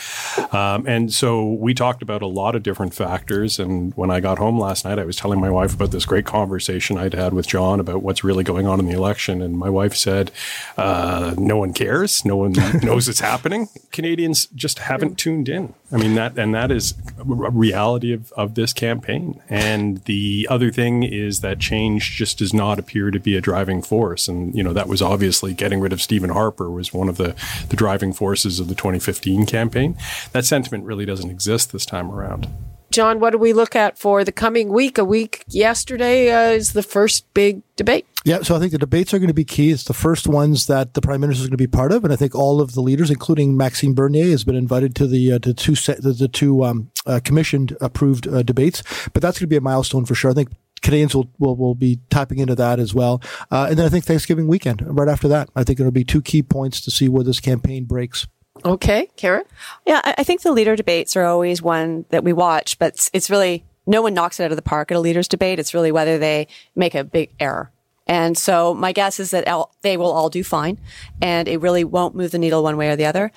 Um, 0.52 0.87
and 0.87 1.12
so 1.12 1.52
we 1.52 1.74
talked 1.74 2.02
about 2.02 2.22
a 2.22 2.26
lot 2.26 2.55
of 2.55 2.62
different 2.62 2.94
factors. 2.94 3.59
And 3.59 3.92
when 3.96 4.11
I 4.11 4.20
got 4.20 4.38
home 4.38 4.59
last 4.59 4.85
night, 4.85 4.98
I 4.98 5.05
was 5.05 5.16
telling 5.16 5.40
my 5.40 5.50
wife 5.50 5.74
about 5.74 5.90
this 5.90 6.07
great 6.07 6.26
conversation 6.26 6.96
I'd 6.96 7.14
had 7.14 7.33
with 7.33 7.48
John 7.48 7.81
about 7.81 8.02
what's 8.02 8.22
really 8.22 8.44
going 8.44 8.66
on 8.66 8.78
in 8.78 8.87
the 8.87 8.92
election. 8.92 9.42
And 9.42 9.59
my 9.59 9.68
wife 9.68 9.96
said, 9.96 10.31
uh, 10.76 11.35
no 11.37 11.57
one 11.57 11.72
cares. 11.72 12.24
No 12.24 12.37
one 12.37 12.52
knows 12.83 13.09
it's 13.09 13.20
happening 13.20 13.32
happening. 13.33 13.68
Canadians 13.90 14.47
just 14.47 14.79
haven't 14.79 15.16
tuned 15.16 15.49
in. 15.49 15.75
I 15.90 15.97
mean 15.97 16.14
that, 16.16 16.38
and 16.38 16.55
that 16.55 16.71
is 16.71 16.95
a 17.18 17.25
reality 17.25 18.12
of, 18.12 18.31
of 18.33 18.55
this 18.55 18.73
campaign. 18.73 19.42
And 19.49 20.05
the 20.05 20.47
other 20.51 20.71
thing 20.71 21.03
is 21.03 21.40
that 21.40 21.59
change 21.59 22.16
just 22.16 22.38
does 22.38 22.53
not 22.53 22.79
appear 22.79 23.11
to 23.11 23.18
be 23.18 23.37
a 23.37 23.40
driving 23.40 23.81
force. 23.81 24.29
And 24.29 24.55
you 24.55 24.62
know 24.62 24.75
that 24.75 24.87
was 24.87 25.01
obviously 25.01 25.55
getting 25.55 25.81
rid 25.81 25.92
of 25.92 26.03
Stephen 26.03 26.31
Harper 26.31 26.71
was 26.71 26.92
one 26.92 27.09
of 27.09 27.16
the 27.16 27.35
the 27.71 27.77
driving 27.77 28.12
forces 28.12 28.61
of 28.61 28.68
the 28.68 28.75
2015 28.75 29.47
campaign. 29.47 29.97
That 30.33 30.45
sentiment 30.45 30.85
really 30.85 31.07
doesn't 31.07 31.31
exist 31.31 31.73
this 31.73 31.87
time 31.87 32.11
around. 32.11 32.49
John, 32.92 33.20
what 33.20 33.31
do 33.31 33.38
we 33.38 33.55
look 33.55 33.74
at 33.74 33.98
for 33.98 34.22
the 34.22 34.33
coming 34.33 34.68
week? 34.68 34.98
A 34.98 35.05
week 35.05 35.44
yesterday 35.48 36.31
uh, 36.31 36.50
is 36.50 36.74
the 36.74 36.83
first 36.83 37.33
big 37.33 37.62
debate. 37.76 38.07
Yeah, 38.24 38.42
so 38.42 38.55
I 38.55 38.59
think 38.59 38.70
the 38.70 38.78
debates 38.78 39.14
are 39.14 39.18
going 39.18 39.28
to 39.28 39.35
be 39.35 39.46
key. 39.46 39.70
It's 39.70 39.85
the 39.85 39.94
first 39.94 40.28
ones 40.28 40.66
that 40.66 40.92
the 40.92 41.00
prime 41.00 41.22
minister 41.22 41.40
is 41.40 41.46
going 41.46 41.52
to 41.52 41.57
be 41.57 41.66
part 41.66 41.90
of, 41.90 42.05
and 42.05 42.12
I 42.12 42.16
think 42.16 42.35
all 42.35 42.61
of 42.61 42.74
the 42.74 42.83
leaders, 42.83 43.11
including 43.11 43.57
Maxime 43.57 43.94
Bernier, 43.94 44.31
has 44.31 44.44
been 44.44 44.55
invited 44.55 44.94
to 44.96 45.07
the 45.07 45.33
uh, 45.33 45.38
the 45.38 45.55
two 45.55 45.74
set, 45.74 46.02
the, 46.02 46.12
the 46.12 46.28
two 46.28 46.64
um, 46.64 46.90
uh, 47.07 47.20
commissioned 47.24 47.76
approved 47.81 48.28
uh, 48.28 48.42
debates. 48.42 48.83
But 49.12 49.22
that's 49.22 49.38
going 49.38 49.46
to 49.46 49.52
be 49.52 49.57
a 49.57 49.62
milestone 49.62 50.05
for 50.05 50.14
sure. 50.14 50.31
I 50.31 50.35
think 50.35 50.50
Canadians 50.83 51.14
will, 51.14 51.31
will, 51.38 51.57
will 51.57 51.74
be 51.74 52.00
tapping 52.11 52.38
into 52.38 52.55
that 52.57 52.78
as 52.78 52.94
well. 52.94 53.22
Uh, 53.50 53.68
and 53.70 53.78
then 53.78 53.87
I 53.87 53.88
think 53.88 54.05
Thanksgiving 54.05 54.48
weekend, 54.48 54.83
right 54.87 55.09
after 55.09 55.28
that, 55.28 55.48
I 55.57 55.64
think 55.64 55.81
it'll 55.81 55.92
be 55.92 56.05
two 56.05 56.20
key 56.20 56.42
points 56.42 56.81
to 56.83 56.90
see 56.90 57.09
where 57.09 57.24
this 57.24 57.40
campaign 57.40 57.85
breaks. 57.85 58.26
Okay, 58.64 59.09
Karen? 59.16 59.44
Yeah, 59.87 60.01
I 60.05 60.22
think 60.25 60.42
the 60.42 60.53
leader 60.53 60.77
debates 60.77 61.16
are 61.16 61.25
always 61.25 61.61
one 61.61 62.05
that 62.11 62.22
we 62.22 62.33
watch, 62.33 62.79
but 62.79 63.09
it's 63.12 63.29
really 63.29 63.64
no 63.87 64.03
one 64.03 64.14
knocks 64.14 64.38
it 64.38 64.44
out 64.44 64.53
of 64.53 64.57
the 64.57 64.62
park 64.62 64.90
at 64.90 64.96
a 64.96 65.01
leaders 65.01 65.27
debate. 65.27 65.59
It's 65.59 65.75
really 65.75 65.90
whether 65.90 66.18
they 66.18 66.46
make 66.77 66.94
a 66.94 67.03
big 67.03 67.31
error. 67.40 67.72
And 68.12 68.37
so 68.37 68.75
my 68.75 68.92
guess 68.92 69.18
is 69.18 69.31
that 69.31 69.48
they 69.81 69.96
will 69.96 70.12
all 70.12 70.29
do 70.29 70.44
fine 70.44 70.79
and 71.22 71.48
it 71.48 71.62
really 71.62 71.83
won't 71.83 72.14
move 72.14 72.31
the 72.31 72.38
needle 72.38 72.62
one 72.62 72.77
way 72.77 72.90
or 72.90 72.96
the 72.96 73.07
other. 73.07 73.33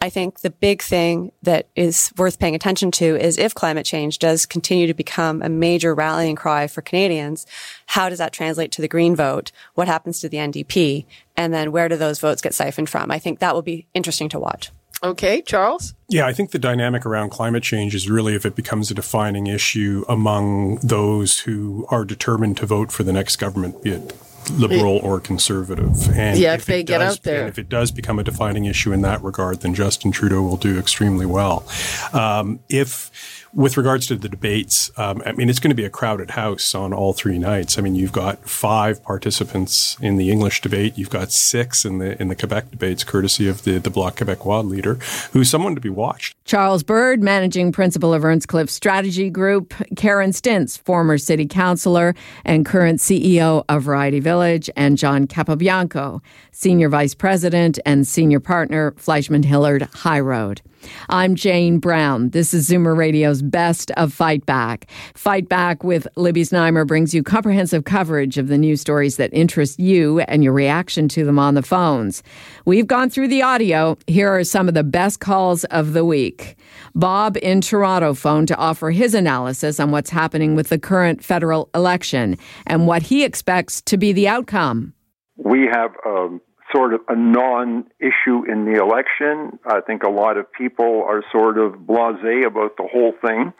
I 0.00 0.10
think 0.10 0.42
the 0.42 0.50
big 0.50 0.80
thing 0.80 1.32
that 1.42 1.66
is 1.74 2.12
worth 2.16 2.38
paying 2.38 2.54
attention 2.54 2.92
to 2.92 3.16
is 3.16 3.36
if 3.36 3.52
climate 3.52 3.84
change 3.84 4.20
does 4.20 4.46
continue 4.46 4.86
to 4.86 4.94
become 4.94 5.42
a 5.42 5.48
major 5.48 5.92
rallying 5.92 6.36
cry 6.36 6.68
for 6.68 6.82
Canadians, 6.82 7.46
how 7.86 8.08
does 8.08 8.18
that 8.18 8.32
translate 8.32 8.70
to 8.72 8.80
the 8.80 8.86
green 8.86 9.16
vote? 9.16 9.50
What 9.74 9.88
happens 9.88 10.20
to 10.20 10.28
the 10.28 10.36
NDP? 10.36 11.04
And 11.36 11.52
then 11.52 11.72
where 11.72 11.88
do 11.88 11.96
those 11.96 12.20
votes 12.20 12.42
get 12.42 12.54
siphoned 12.54 12.90
from? 12.90 13.10
I 13.10 13.18
think 13.18 13.40
that 13.40 13.56
will 13.56 13.62
be 13.62 13.88
interesting 13.92 14.28
to 14.28 14.38
watch. 14.38 14.70
Okay, 15.02 15.42
Charles? 15.42 15.94
Yeah, 16.08 16.26
I 16.26 16.32
think 16.32 16.50
the 16.50 16.58
dynamic 16.58 17.04
around 17.04 17.30
climate 17.30 17.62
change 17.62 17.94
is 17.94 18.08
really 18.08 18.34
if 18.34 18.46
it 18.46 18.54
becomes 18.54 18.90
a 18.90 18.94
defining 18.94 19.46
issue 19.48 20.04
among 20.08 20.76
those 20.76 21.40
who 21.40 21.86
are 21.90 22.04
determined 22.04 22.56
to 22.58 22.66
vote 22.66 22.92
for 22.92 23.02
the 23.02 23.12
next 23.12 23.36
government, 23.36 23.82
be 23.82 23.90
it 23.90 24.12
liberal 24.50 24.98
or 24.98 25.20
conservative. 25.20 26.08
And 26.16 26.38
yeah, 26.38 26.54
if, 26.54 26.60
if 26.60 26.66
they 26.66 26.82
get 26.82 26.98
does, 26.98 27.16
out 27.16 27.22
there. 27.22 27.46
if 27.46 27.58
it 27.58 27.68
does 27.68 27.90
become 27.90 28.18
a 28.18 28.24
defining 28.24 28.64
issue 28.64 28.92
in 28.92 29.02
that 29.02 29.22
regard, 29.22 29.60
then 29.60 29.74
Justin 29.74 30.12
Trudeau 30.12 30.42
will 30.42 30.56
do 30.56 30.78
extremely 30.78 31.26
well. 31.26 31.66
Um, 32.12 32.60
if 32.68 33.10
with 33.54 33.76
regards 33.76 34.06
to 34.06 34.16
the 34.16 34.28
debates, 34.28 34.90
um, 34.96 35.22
I 35.26 35.32
mean, 35.32 35.50
it's 35.50 35.58
going 35.58 35.70
to 35.70 35.76
be 35.76 35.84
a 35.84 35.90
crowded 35.90 36.30
house 36.30 36.74
on 36.74 36.92
all 36.92 37.12
three 37.12 37.38
nights. 37.38 37.78
I 37.78 37.82
mean, 37.82 37.94
you've 37.94 38.12
got 38.12 38.48
five 38.48 39.02
participants 39.02 39.96
in 40.00 40.16
the 40.16 40.30
English 40.30 40.62
debate. 40.62 40.96
You've 40.96 41.10
got 41.10 41.32
six 41.32 41.84
in 41.84 41.98
the 41.98 42.20
in 42.20 42.28
the 42.28 42.36
Quebec 42.36 42.70
debates, 42.70 43.04
courtesy 43.04 43.48
of 43.48 43.64
the 43.64 43.78
the 43.78 43.90
Bloc 43.90 44.16
Québécois 44.16 44.66
leader, 44.66 44.94
who's 45.32 45.50
someone 45.50 45.74
to 45.74 45.80
be 45.80 45.90
watched. 45.90 46.36
Charles 46.44 46.82
Bird, 46.82 47.22
managing 47.22 47.72
principal 47.72 48.14
of 48.14 48.24
Earnscliffe 48.24 48.70
Strategy 48.70 49.30
Group, 49.30 49.74
Karen 49.96 50.30
Stintz, 50.30 50.78
former 50.78 51.18
city 51.18 51.46
councillor 51.46 52.14
and 52.44 52.64
current 52.64 53.00
CEO 53.00 53.64
of 53.68 53.82
Variety 53.82 54.20
Village, 54.32 54.70
and 54.76 54.96
John 54.96 55.26
Capobianco, 55.26 56.22
senior 56.52 56.88
vice 56.88 57.14
president 57.14 57.78
and 57.84 58.06
senior 58.06 58.40
partner, 58.40 58.94
Fleishman 58.96 59.42
Hillard 59.42 59.82
High 59.92 60.20
Road. 60.20 60.62
I'm 61.08 61.34
Jane 61.34 61.78
Brown. 61.78 62.30
This 62.30 62.54
is 62.54 62.68
Zoomer 62.68 62.96
Radio's 62.96 63.42
Best 63.42 63.90
of 63.92 64.12
Fight 64.12 64.44
Back. 64.46 64.90
Fight 65.14 65.48
Back 65.48 65.84
with 65.84 66.06
Libby 66.16 66.42
Znaimer 66.42 66.86
brings 66.86 67.14
you 67.14 67.22
comprehensive 67.22 67.84
coverage 67.84 68.38
of 68.38 68.48
the 68.48 68.58
news 68.58 68.80
stories 68.80 69.16
that 69.16 69.32
interest 69.32 69.78
you 69.78 70.20
and 70.20 70.42
your 70.42 70.52
reaction 70.52 71.08
to 71.08 71.24
them 71.24 71.38
on 71.38 71.54
the 71.54 71.62
phones. 71.62 72.22
We've 72.64 72.86
gone 72.86 73.10
through 73.10 73.28
the 73.28 73.42
audio. 73.42 73.98
Here 74.06 74.28
are 74.28 74.44
some 74.44 74.68
of 74.68 74.74
the 74.74 74.84
best 74.84 75.20
calls 75.20 75.64
of 75.64 75.92
the 75.92 76.04
week. 76.04 76.56
Bob 76.94 77.36
in 77.42 77.60
Toronto 77.60 78.14
phoned 78.14 78.48
to 78.48 78.56
offer 78.56 78.90
his 78.90 79.14
analysis 79.14 79.80
on 79.80 79.90
what's 79.90 80.10
happening 80.10 80.54
with 80.54 80.68
the 80.68 80.78
current 80.78 81.24
federal 81.24 81.70
election 81.74 82.36
and 82.66 82.86
what 82.86 83.02
he 83.02 83.24
expects 83.24 83.80
to 83.82 83.96
be 83.96 84.12
the 84.12 84.28
outcome. 84.28 84.94
We 85.36 85.66
have 85.72 85.90
um, 86.06 86.40
sort 86.74 86.94
of 86.94 87.00
a 87.08 87.16
non 87.16 87.84
issue 87.98 88.44
in 88.50 88.64
the 88.64 88.80
election. 88.80 89.58
I 89.66 89.80
think 89.80 90.02
a 90.02 90.10
lot 90.10 90.36
of 90.36 90.52
people 90.52 91.04
are 91.06 91.22
sort 91.30 91.58
of 91.58 91.86
blase 91.86 92.44
about 92.46 92.76
the 92.76 92.88
whole 92.90 93.12
thing. 93.24 93.52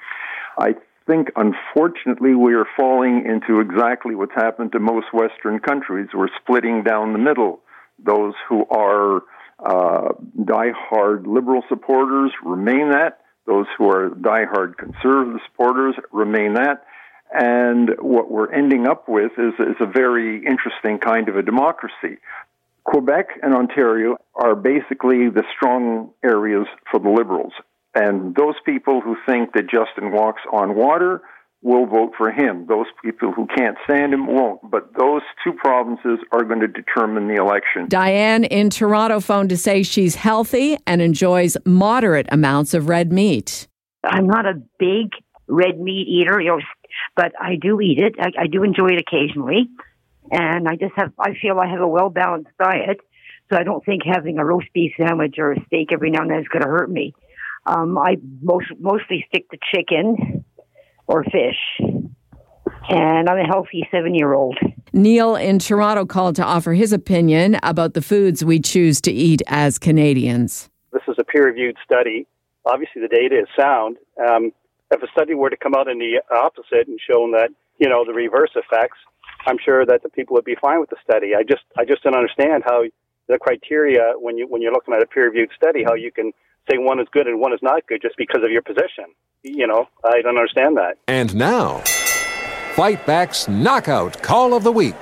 I 0.58 0.74
think, 1.06 1.30
unfortunately, 1.36 2.34
we 2.34 2.54
are 2.54 2.66
falling 2.76 3.24
into 3.26 3.60
exactly 3.60 4.14
what's 4.14 4.34
happened 4.34 4.72
to 4.72 4.80
most 4.80 5.06
Western 5.12 5.58
countries. 5.58 6.08
We're 6.14 6.28
splitting 6.42 6.84
down 6.84 7.12
the 7.12 7.18
middle. 7.18 7.60
Those 8.04 8.34
who 8.48 8.64
are 8.70 9.22
uh, 9.58 10.12
die-hard 10.44 11.26
liberal 11.26 11.62
supporters 11.68 12.32
remain 12.44 12.90
that. 12.90 13.20
Those 13.46 13.66
who 13.76 13.90
are 13.90 14.10
die-hard 14.10 14.76
conservative 14.78 15.40
supporters 15.50 15.94
remain 16.12 16.54
that. 16.54 16.84
And 17.32 17.90
what 17.98 18.30
we're 18.30 18.52
ending 18.52 18.86
up 18.86 19.08
with 19.08 19.32
is, 19.38 19.54
is 19.58 19.76
a 19.80 19.86
very 19.86 20.44
interesting 20.44 20.98
kind 20.98 21.28
of 21.28 21.36
a 21.36 21.42
democracy. 21.42 22.18
Quebec 22.84 23.28
and 23.42 23.54
Ontario 23.54 24.16
are 24.34 24.54
basically 24.54 25.28
the 25.28 25.44
strong 25.56 26.10
areas 26.24 26.66
for 26.90 26.98
the 26.98 27.08
Liberals. 27.08 27.52
And 27.94 28.34
those 28.34 28.54
people 28.64 29.00
who 29.00 29.16
think 29.26 29.52
that 29.52 29.70
Justin 29.70 30.12
walks 30.12 30.42
on 30.52 30.74
water 30.74 31.22
will 31.62 31.86
vote 31.86 32.12
for 32.18 32.32
him. 32.32 32.66
Those 32.68 32.86
people 33.04 33.32
who 33.32 33.46
can't 33.56 33.76
stand 33.84 34.12
him 34.12 34.26
won't. 34.26 34.60
But 34.68 34.90
those 34.98 35.22
two 35.44 35.52
provinces 35.52 36.18
are 36.32 36.42
going 36.42 36.60
to 36.60 36.66
determine 36.66 37.28
the 37.28 37.36
election. 37.36 37.86
Diane 37.88 38.44
in 38.44 38.70
Toronto 38.70 39.20
phoned 39.20 39.50
to 39.50 39.56
say 39.56 39.82
she's 39.82 40.16
healthy 40.16 40.76
and 40.86 41.00
enjoys 41.00 41.56
moderate 41.64 42.26
amounts 42.32 42.74
of 42.74 42.88
red 42.88 43.12
meat. 43.12 43.68
I'm 44.04 44.26
not 44.26 44.46
a 44.46 44.54
big 44.78 45.10
red 45.46 45.78
meat 45.78 46.08
eater, 46.08 46.40
you 46.40 46.48
know, 46.48 46.60
but 47.14 47.32
I 47.40 47.54
do 47.60 47.80
eat 47.80 47.98
it. 47.98 48.14
I, 48.18 48.42
I 48.42 48.46
do 48.48 48.64
enjoy 48.64 48.88
it 48.88 48.98
occasionally 48.98 49.68
and 50.32 50.66
I 50.66 50.76
just 50.76 50.94
have 50.96 51.12
I 51.18 51.34
feel 51.40 51.58
I 51.60 51.68
have 51.68 51.80
a 51.80 51.86
well 51.86 52.08
balanced 52.08 52.50
diet, 52.58 52.98
so 53.50 53.58
I 53.58 53.62
don't 53.62 53.84
think 53.84 54.02
having 54.04 54.38
a 54.38 54.44
roast 54.44 54.68
beef 54.72 54.92
sandwich 54.98 55.36
or 55.38 55.52
a 55.52 55.64
steak 55.66 55.90
every 55.92 56.10
now 56.10 56.22
and 56.22 56.30
then 56.30 56.40
is 56.40 56.48
going 56.48 56.62
to 56.62 56.68
hurt 56.68 56.90
me. 56.90 57.14
Um, 57.66 57.96
I 57.98 58.16
most 58.40 58.66
mostly 58.80 59.24
stick 59.28 59.48
to 59.50 59.58
chicken 59.72 60.44
or 61.06 61.22
fish, 61.24 61.86
and 62.88 63.28
I'm 63.28 63.38
a 63.38 63.46
healthy 63.46 63.86
seven 63.92 64.14
year 64.14 64.32
old. 64.32 64.56
Neil 64.94 65.36
in 65.36 65.58
Toronto 65.58 66.06
called 66.06 66.36
to 66.36 66.44
offer 66.44 66.72
his 66.72 66.92
opinion 66.92 67.58
about 67.62 67.94
the 67.94 68.02
foods 68.02 68.44
we 68.44 68.58
choose 68.58 69.00
to 69.02 69.12
eat 69.12 69.42
as 69.46 69.78
Canadians. 69.78 70.70
This 70.92 71.02
is 71.08 71.16
a 71.18 71.24
peer 71.24 71.46
reviewed 71.46 71.76
study. 71.84 72.26
Obviously, 72.64 73.02
the 73.02 73.08
data 73.08 73.38
is 73.38 73.48
sound. 73.58 73.96
Um, 74.18 74.52
if 74.90 75.02
a 75.02 75.06
study 75.12 75.34
were 75.34 75.50
to 75.50 75.56
come 75.56 75.74
out 75.74 75.88
in 75.88 75.98
the 75.98 76.22
opposite 76.34 76.88
and 76.88 76.98
shown 77.00 77.32
that 77.32 77.50
you 77.78 77.88
know 77.88 78.04
the 78.04 78.12
reverse 78.12 78.50
effects, 78.56 78.98
I'm 79.46 79.58
sure 79.62 79.84
that 79.86 80.02
the 80.02 80.08
people 80.08 80.34
would 80.34 80.44
be 80.44 80.56
fine 80.60 80.80
with 80.80 80.90
the 80.90 80.96
study. 81.02 81.32
I 81.36 81.42
just 81.42 81.62
I 81.78 81.84
just 81.84 82.02
don't 82.02 82.14
understand 82.14 82.62
how 82.64 82.84
the 83.28 83.38
criteria 83.38 84.12
when 84.16 84.38
you 84.38 84.46
when 84.46 84.62
you're 84.62 84.72
looking 84.72 84.94
at 84.94 85.02
a 85.02 85.06
peer 85.06 85.26
reviewed 85.26 85.50
study 85.56 85.84
how 85.84 85.94
you 85.94 86.12
can 86.12 86.32
say 86.70 86.78
one 86.78 87.00
is 87.00 87.08
good 87.12 87.26
and 87.26 87.40
one 87.40 87.52
is 87.52 87.60
not 87.62 87.86
good 87.86 88.00
just 88.02 88.16
because 88.16 88.42
of 88.44 88.50
your 88.50 88.62
position. 88.62 89.06
You 89.42 89.66
know, 89.66 89.86
I 90.04 90.22
don't 90.22 90.36
understand 90.38 90.76
that. 90.76 90.98
And 91.08 91.34
now, 91.34 91.78
Fight 92.74 93.04
Back's 93.04 93.48
knockout 93.48 94.22
call 94.22 94.54
of 94.54 94.62
the 94.62 94.72
week. 94.72 94.94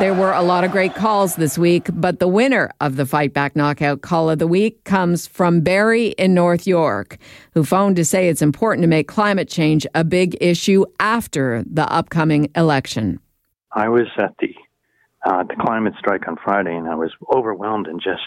There 0.00 0.12
were 0.12 0.32
a 0.32 0.42
lot 0.42 0.64
of 0.64 0.72
great 0.72 0.96
calls 0.96 1.36
this 1.36 1.56
week, 1.56 1.88
but 1.92 2.18
the 2.18 2.26
winner 2.26 2.72
of 2.80 2.96
the 2.96 3.06
Fight 3.06 3.32
Back 3.32 3.54
Knockout 3.54 4.02
Call 4.02 4.28
of 4.28 4.40
the 4.40 4.46
Week 4.46 4.82
comes 4.82 5.28
from 5.28 5.60
Barry 5.60 6.08
in 6.08 6.34
North 6.34 6.66
York, 6.66 7.16
who 7.52 7.62
phoned 7.62 7.94
to 7.96 8.04
say 8.04 8.28
it's 8.28 8.42
important 8.42 8.82
to 8.82 8.88
make 8.88 9.06
climate 9.06 9.48
change 9.48 9.86
a 9.94 10.02
big 10.02 10.36
issue 10.40 10.84
after 10.98 11.62
the 11.70 11.90
upcoming 11.92 12.50
election. 12.56 13.20
I 13.70 13.88
was 13.88 14.08
at 14.18 14.34
the 14.40 14.52
uh, 15.24 15.44
the 15.44 15.54
climate 15.54 15.94
strike 15.96 16.26
on 16.26 16.36
Friday, 16.42 16.74
and 16.74 16.88
I 16.88 16.96
was 16.96 17.12
overwhelmed 17.32 17.86
and 17.86 18.00
just 18.02 18.22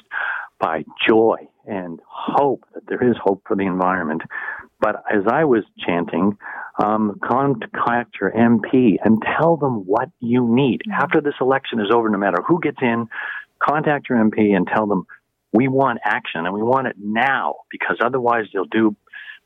by 0.60 0.86
joy 1.06 1.49
and 1.65 1.99
hope 2.08 2.63
that 2.73 2.88
there 2.88 3.03
is 3.03 3.17
hope 3.21 3.43
for 3.45 3.58
the 3.58 3.65
environment. 3.65 4.21
But 4.80 5.04
as 5.12 5.24
I 5.28 5.46
was 5.46 5.63
chanting, 5.86 6.38
um, 6.78 7.20
contact 7.24 8.18
your 8.22 8.32
MP 8.32 8.98
and 9.04 9.22
tell 9.38 9.58
them 9.58 9.86
what 9.86 10.10
you 10.20 10.48
need. 10.48 10.82
Mm-hmm. 10.82 11.02
After 11.04 11.22
this 11.22 11.34
election 11.42 11.80
is 11.80 11.88
over, 11.92 12.10
no 12.10 12.18
matter 12.18 12.42
who 12.48 12.60
gets 12.60 12.78
in, 12.82 13.08
contact 13.60 14.10
your 14.10 14.20
MP 14.20 14.56
and 14.56 14.68
tell 14.68 14.86
them 14.86 15.06
we 15.52 15.68
want 15.68 16.00
action 16.04 16.46
and 16.46 16.54
we 16.54 16.62
want 16.62 16.88
it 16.88 16.96
now 17.00 17.56
because 17.72 17.98
otherwise 18.02 18.46
they'll 18.54 18.66
do 18.66 18.96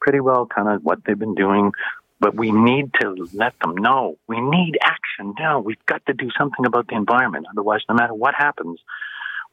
pretty 0.02 0.20
well 0.20 0.46
kind 0.46 0.67
of 0.67 0.82
what 0.84 1.00
they've 1.06 1.17
been 1.17 1.36
doing. 1.36 1.72
But 2.20 2.36
we 2.36 2.52
need 2.52 2.91
to 3.00 3.15
let 3.34 3.58
them 3.60 3.76
know 3.76 4.17
we 4.28 4.39
need 4.39 4.78
action 4.84 5.34
now. 5.39 5.60
We've 5.60 5.84
got 5.86 6.06
to 6.06 6.13
do 6.13 6.30
something 6.38 6.65
about 6.65 6.88
the 6.88 6.96
environment. 6.96 7.48
Otherwise, 7.50 7.82
no 7.89 7.96
matter 7.96 8.13
what 8.13 8.36
happens, 8.36 8.80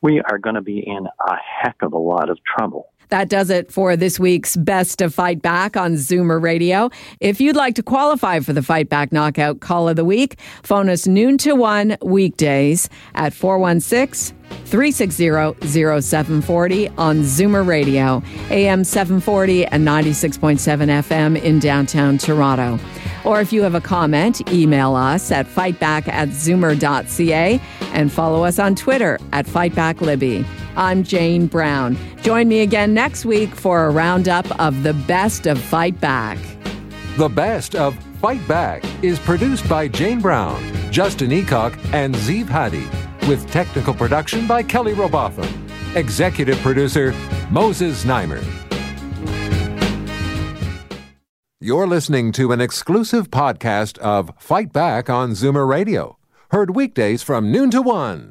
we 0.03 0.21
are 0.21 0.39
going 0.39 0.55
to 0.55 0.61
be 0.61 0.79
in 0.79 1.07
a 1.07 1.37
heck 1.37 1.77
of 1.83 1.93
a 1.93 1.99
lot 1.99 2.29
of 2.29 2.39
trouble. 2.45 2.91
That 3.09 3.29
does 3.29 3.51
it 3.51 3.73
for 3.73 3.97
this 3.97 4.19
week's 4.21 4.57
Best 4.57 5.01
of 5.01 5.15
Fight 5.15 5.41
Back 5.41 5.77
on 5.77 5.95
Zoomer 5.95 6.41
Radio. 6.43 6.91
If 7.21 7.41
you'd 7.41 7.57
like 7.57 7.75
to 7.77 7.83
qualify 7.83 8.41
for 8.41 8.53
the 8.53 8.63
Fight 8.63 8.89
Back 8.89 9.13
Knockout 9.13 9.61
Call 9.61 9.89
of 9.89 9.97
the 9.97 10.05
Week, 10.05 10.39
phone 10.63 10.89
us 10.89 11.07
noon 11.07 11.39
to 11.39 11.55
1 11.55 11.99
weekdays 12.03 12.89
at 13.15 13.33
416 13.33 14.37
360 14.65 15.29
0740 16.01 16.89
on 16.99 17.21
Zoomer 17.21 17.67
Radio, 17.67 18.23
AM 18.51 18.85
740 18.85 19.67
and 19.67 19.87
96.7 19.87 20.59
FM 20.59 21.41
in 21.43 21.59
downtown 21.59 22.19
Toronto. 22.19 22.79
Or 23.25 23.41
if 23.41 23.53
you 23.53 23.63
have 23.63 23.75
a 23.75 23.81
comment, 23.81 24.51
email 24.53 24.95
us 24.95 25.31
at 25.31 25.47
fightback 25.47 26.09
at 26.09 26.29
zoomer.ca 26.29 27.61
and 27.93 28.13
follow 28.13 28.45
us 28.45 28.59
on 28.59 28.75
Twitter 28.75 29.19
at 29.33 29.47
fightbacklibby. 29.47 30.47
I'm 30.79 31.03
Jane 31.03 31.49
Brown. 31.49 31.99
Join 32.23 32.47
me 32.47 32.61
again 32.61 32.95
next 32.95 33.25
week 33.25 33.53
for 33.53 33.87
a 33.87 33.91
roundup 33.91 34.61
of 34.61 34.85
the 34.85 34.95
best 34.95 35.49
of 35.49 35.61
Fight 35.61 36.01
Back. 36.01 36.39
The 37.17 37.29
best 37.29 37.75
of 37.75 37.99
Fight 38.21 38.47
Back 38.47 38.85
is 39.03 39.19
produced 39.19 39.69
by 39.69 39.89
Jane 39.89 40.21
Brown, 40.21 40.63
Justin 40.93 41.31
Eacock, 41.31 41.77
and 41.93 42.15
Zeev 42.15 42.47
Hadi, 42.49 42.87
with 43.27 43.51
technical 43.51 43.93
production 43.93 44.47
by 44.47 44.63
Kelly 44.63 44.95
Robotham. 44.95 45.49
Executive 45.97 46.59
producer 46.59 47.13
Moses 47.51 48.05
Znaimer. 48.05 48.45
You're 51.61 51.89
listening 51.89 52.31
to 52.33 52.53
an 52.53 52.61
exclusive 52.61 53.33
podcast 53.33 53.99
of 53.99 54.31
Fight 54.39 54.73
Back 54.73 55.11
on 55.11 55.33
Zoomer 55.33 55.69
Radio, 55.69 56.19
heard 56.53 56.77
weekdays 56.77 57.25
from 57.25 57.51
noon 57.51 57.73
to 57.73 57.83
one. 57.83 58.31